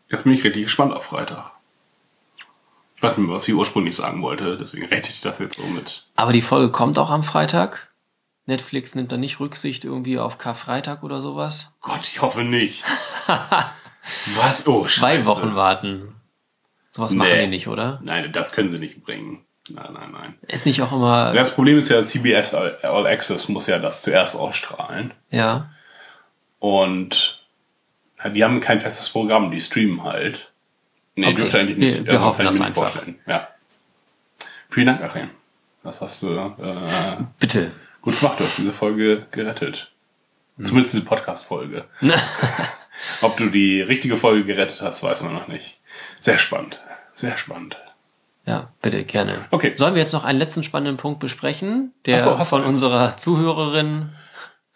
[0.09, 1.51] Jetzt bin ich richtig gespannt auf Freitag.
[2.97, 5.67] Ich weiß nicht mehr, was ich ursprünglich sagen wollte, deswegen rette ich das jetzt so
[5.67, 6.05] mit.
[6.15, 7.86] Aber die Folge kommt auch am Freitag.
[8.47, 11.75] Netflix nimmt da nicht Rücksicht irgendwie auf Karfreitag oder sowas.
[11.81, 12.83] Gott, ich hoffe nicht.
[14.37, 14.67] was?
[14.67, 15.25] Oh, Zwei Scheiße.
[15.27, 16.15] Wochen warten.
[16.91, 17.41] Sowas machen Nee.
[17.43, 17.99] die nicht, oder?
[18.03, 19.43] Nein, das können sie nicht bringen.
[19.69, 20.35] Nein, nein, nein.
[20.47, 24.35] Ist nicht auch immer, Das Problem ist ja, CBS All Access muss ja das zuerst
[24.37, 25.13] ausstrahlen.
[25.29, 25.69] ja.
[26.59, 27.45] Und
[28.33, 30.51] die haben kein festes Programm, die streamen halt.
[31.15, 32.05] Nee, Okay, dürfte eigentlich wir- nicht.
[32.07, 32.81] wir hoffen kann ich das einfach.
[32.89, 33.19] vorstellen.
[33.27, 33.47] Ja.
[34.71, 35.29] Vielen Dank, Achim.
[35.83, 37.71] Das hast du äh, Bitte.
[38.07, 38.39] Gut gemacht.
[38.39, 39.91] Du hast diese Folge gerettet.
[40.57, 40.65] Hm.
[40.65, 41.85] Zumindest diese Podcast-Folge.
[43.21, 45.79] Ob du die richtige Folge gerettet hast, weiß man noch nicht.
[46.19, 46.79] Sehr spannend.
[47.13, 47.77] Sehr spannend.
[48.45, 49.37] Ja, bitte, gerne.
[49.51, 49.73] Okay.
[49.75, 54.11] Sollen wir jetzt noch einen letzten spannenden Punkt besprechen, der so, von du unserer Zuhörerin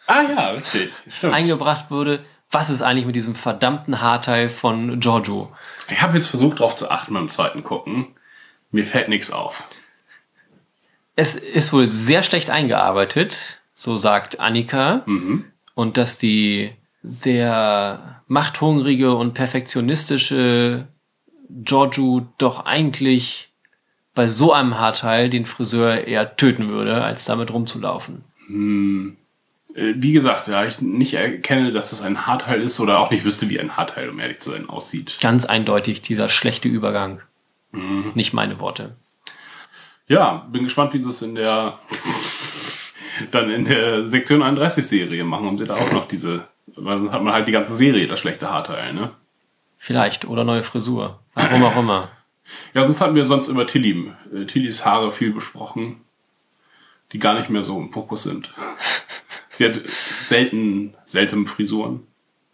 [0.08, 0.92] Ah ja, richtig.
[1.10, 1.34] Stimmt.
[1.34, 2.26] eingebracht wurde?
[2.50, 5.56] Was ist eigentlich mit diesem verdammten Haarteil von Giorgio?
[5.90, 8.08] Ich habe jetzt versucht, darauf zu achten beim zweiten Gucken.
[8.72, 9.64] Mir fällt nichts auf.
[11.16, 15.04] Es ist wohl sehr schlecht eingearbeitet, so sagt Annika.
[15.76, 16.72] Und dass die
[17.04, 20.88] sehr machthungrige und perfektionistische
[21.50, 23.50] Giorgio doch eigentlich
[24.14, 28.24] bei so einem Haarteil den Friseur eher töten würde, als damit rumzulaufen.
[29.74, 33.24] Äh, Wie gesagt, da ich nicht erkenne, dass es ein Haarteil ist oder auch nicht
[33.24, 35.18] wüsste, wie ein Haarteil, um ehrlich zu sein, aussieht.
[35.22, 37.22] Ganz eindeutig dieser schlechte Übergang.
[38.16, 38.98] Nicht meine Worte.
[40.12, 41.80] Ja, bin gespannt, wie sie es in der
[43.32, 47.14] dann in der Sektion 31 Serie machen, um sie da auch noch diese, weil dann
[47.14, 49.12] hat man halt die ganze Serie das schlechte Haarteil, ne?
[49.78, 50.26] Vielleicht.
[50.26, 51.20] Oder neue Frisur.
[51.34, 52.10] Warum auch immer.
[52.74, 56.02] Ja, sonst hatten wir sonst über Tilly, äh, Tillys Haare viel besprochen,
[57.14, 58.54] die gar nicht mehr so im Fokus sind.
[59.52, 62.06] Sie hat selten, seltene Frisuren.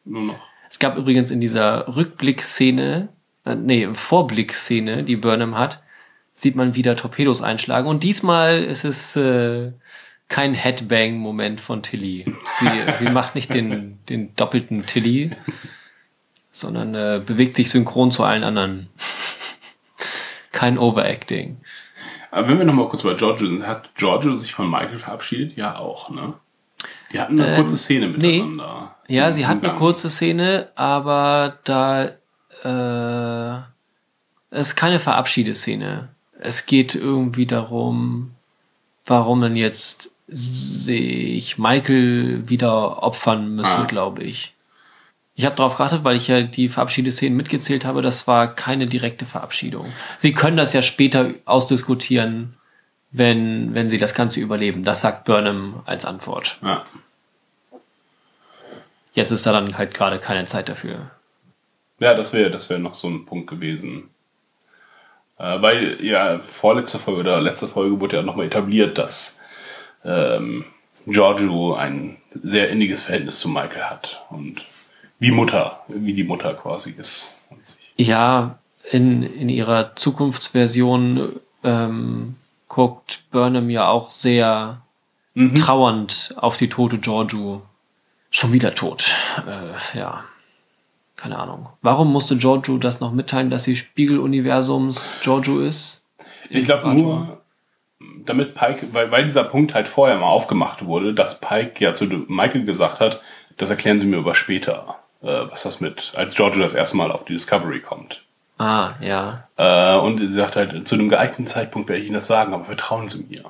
[0.05, 0.39] Nur noch.
[0.69, 3.09] Es gab übrigens in dieser Rückblickszene,
[3.45, 5.81] äh, nee, Vorblicksszene, die Burnham hat,
[6.37, 7.87] sieht man wieder Torpedos einschlagen.
[7.87, 9.71] Und diesmal ist es äh,
[10.29, 12.25] kein Headbang-Moment von Tilly.
[12.43, 12.69] Sie,
[12.99, 15.31] sie macht nicht den, den doppelten Tilly,
[16.51, 18.87] sondern äh, bewegt sich synchron zu allen anderen.
[20.51, 21.57] Kein Overacting.
[22.31, 25.57] Aber wenn wir nochmal kurz bei Giorgio sind, hat Giorgio sich von Michael verabschiedet?
[25.57, 26.33] Ja, auch, ne?
[27.11, 28.37] Die hatten eine Ähm, kurze Szene nee.
[28.41, 28.95] miteinander.
[29.07, 32.11] Ja, Im sie hat eine kurze Szene, aber da
[32.63, 33.61] äh,
[34.49, 36.09] es ist keine Verabschiedeszene.
[36.39, 38.31] Es geht irgendwie darum,
[39.05, 43.85] warum man jetzt sich Michael wieder opfern müsse, Ah.
[43.85, 44.53] glaube ich.
[45.35, 48.01] Ich habe darauf geachtet, weil ich ja die Verabschiedeszenen mitgezählt habe.
[48.01, 49.85] Das war keine direkte Verabschiedung.
[50.17, 52.55] Sie können das ja später ausdiskutieren,
[53.11, 54.83] wenn, wenn sie das Ganze überleben.
[54.83, 56.57] Das sagt Burnham als Antwort.
[56.63, 56.85] Ja.
[59.13, 61.11] Jetzt ist da dann halt gerade keine Zeit dafür.
[61.99, 64.09] Ja, das wäre das wäre noch so ein Punkt gewesen.
[65.37, 69.39] Äh, weil, ja, vorletzte Folge oder letzte Folge wurde ja nochmal etabliert, dass
[70.03, 70.65] ähm,
[71.05, 74.25] Giorgio ein sehr inniges Verhältnis zu Michael hat.
[74.29, 74.63] Und
[75.19, 77.37] wie Mutter, wie die Mutter quasi ist.
[77.95, 78.59] Ja,
[78.91, 82.35] in, in ihrer Zukunftsversion ähm,
[82.67, 84.81] guckt Burnham ja auch sehr
[85.55, 87.61] trauernd auf die tote Giorgio.
[88.31, 89.11] Schon wieder tot.
[89.47, 90.23] Äh, ja.
[91.17, 91.67] Keine Ahnung.
[91.81, 96.05] Warum musste Giorgio das noch mitteilen, dass sie Spiegeluniversums Giorgio ist?
[96.49, 97.41] Ich glaube nur,
[97.99, 102.05] damit Pike, weil, weil dieser Punkt halt vorher mal aufgemacht wurde, dass Pike ja zu
[102.27, 103.21] Michael gesagt hat,
[103.57, 107.11] das erklären sie mir aber später, äh, was das mit, als Giorgio das erste Mal
[107.11, 108.23] auf die Discovery kommt.
[108.59, 109.47] Ah, ja.
[109.57, 112.65] Äh, und sie sagt halt, zu einem geeigneten Zeitpunkt werde ich Ihnen das sagen, aber
[112.65, 113.45] vertrauen Sie mir.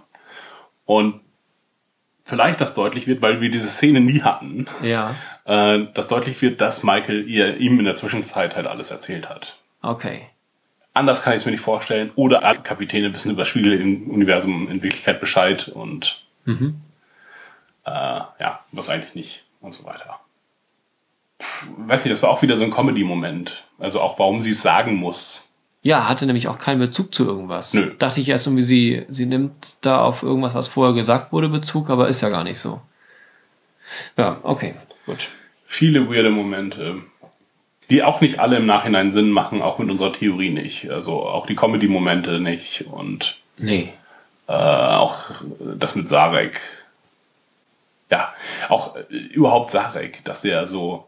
[0.85, 1.19] Und
[2.27, 5.15] vielleicht das deutlich wird, weil wir diese Szene nie hatten, Ja.
[5.45, 9.57] äh, dass deutlich wird, dass Michael ihr, ihm in der Zwischenzeit halt alles erzählt hat.
[9.81, 10.27] Okay.
[10.93, 12.11] Anders kann ich es mir nicht vorstellen.
[12.15, 16.23] Oder alle Kapitäne wissen über Spiegel im Universum in Wirklichkeit Bescheid und
[17.85, 20.19] äh, ja, was eigentlich nicht und so weiter.
[21.41, 23.63] Pff, weiß nicht, das war auch wieder so ein Comedy-Moment.
[23.79, 25.47] Also auch, warum sie es sagen muss.
[25.88, 27.73] Ja, hatte nämlich auch keinen Bezug zu irgendwas.
[27.73, 27.93] Nö.
[27.97, 31.89] Dachte ich erst irgendwie, sie, sie nimmt da auf irgendwas, was vorher gesagt wurde, Bezug,
[31.89, 32.81] aber ist ja gar nicht so.
[34.18, 34.73] Ja, okay,
[35.05, 35.30] gut.
[35.65, 36.97] Viele weirde Momente,
[37.89, 40.89] die auch nicht alle im Nachhinein Sinn machen, auch mit unserer Theorie nicht.
[40.91, 43.93] Also auch die Comedy-Momente nicht und Nee.
[44.49, 45.19] äh, auch
[45.59, 46.59] das mit Sarek.
[48.11, 48.34] Ja,
[48.68, 51.07] auch äh, überhaupt Sarek, dass der so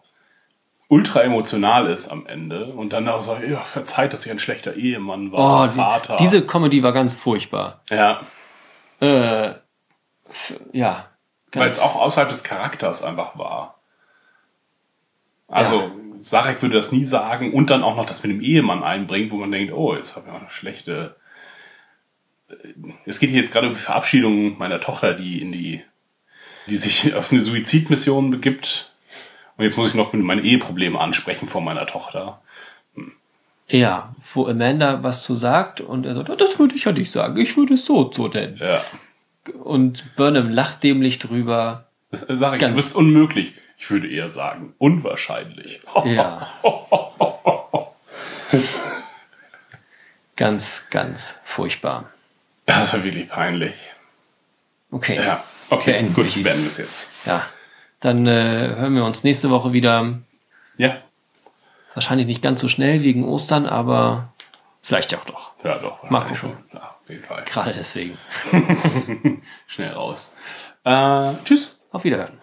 [0.91, 4.74] ultra emotional ist am Ende und dann auch so, ja, verzeiht, dass ich ein schlechter
[4.76, 6.18] Ehemann war, Oh, die, Vater.
[6.20, 7.84] diese Comedy war ganz furchtbar.
[7.90, 8.22] ja,
[8.99, 9.53] Äh,
[10.74, 11.06] ja.
[11.53, 13.80] weil es auch außerhalb des Charakters einfach war.
[15.48, 15.91] Also,
[16.22, 19.38] Sarek würde das nie sagen und dann auch noch das mit dem Ehemann einbringt, wo
[19.38, 21.16] man denkt, oh, jetzt habe ich auch eine schlechte.
[23.06, 25.84] Es geht hier jetzt gerade um die Verabschiedung meiner Tochter, die in die,
[26.68, 28.89] die sich auf eine Suizidmission begibt.
[29.60, 32.40] Und jetzt muss ich noch meine Eheprobleme ansprechen vor meiner Tochter.
[33.68, 37.11] ja, wo Amanda was zu sagt und er sagt, "Ja, das würde ich ja nicht
[37.11, 38.56] sagen, ich würde es so so denn.
[38.56, 38.81] Ja.
[39.64, 41.86] Und Burnham lacht dämlich drüber.
[42.11, 43.53] Sarek, Ganz- du bist unmöglich.
[43.77, 45.81] Ich würde eher sagen, unwahrscheinlich.
[46.06, 46.48] Ja.
[50.38, 52.10] ganz, ganz furchtbar.
[52.65, 53.76] Das war wirklich peinlich.
[54.91, 55.15] Okay.
[55.18, 55.44] Ja.
[55.69, 57.11] Okay, Beenden gut, beenden wir es jetzt.
[57.26, 57.45] Ja.
[57.99, 60.19] Dann äh, hören wir uns nächste Woche wieder.
[60.77, 60.97] Ja.
[61.93, 64.34] Wahrscheinlich nicht ganz so schnell wegen Ostern, aber
[64.81, 65.51] vielleicht auch doch.
[65.63, 66.01] Ja, doch.
[66.01, 66.35] Gucken.
[66.35, 66.57] schon.
[66.73, 67.43] Ja, auf jeden Fall.
[67.43, 68.17] Gerade deswegen.
[69.67, 70.38] Schnell raus.
[70.85, 71.80] Äh, tschüss.
[71.91, 72.39] Auf Wiederhören.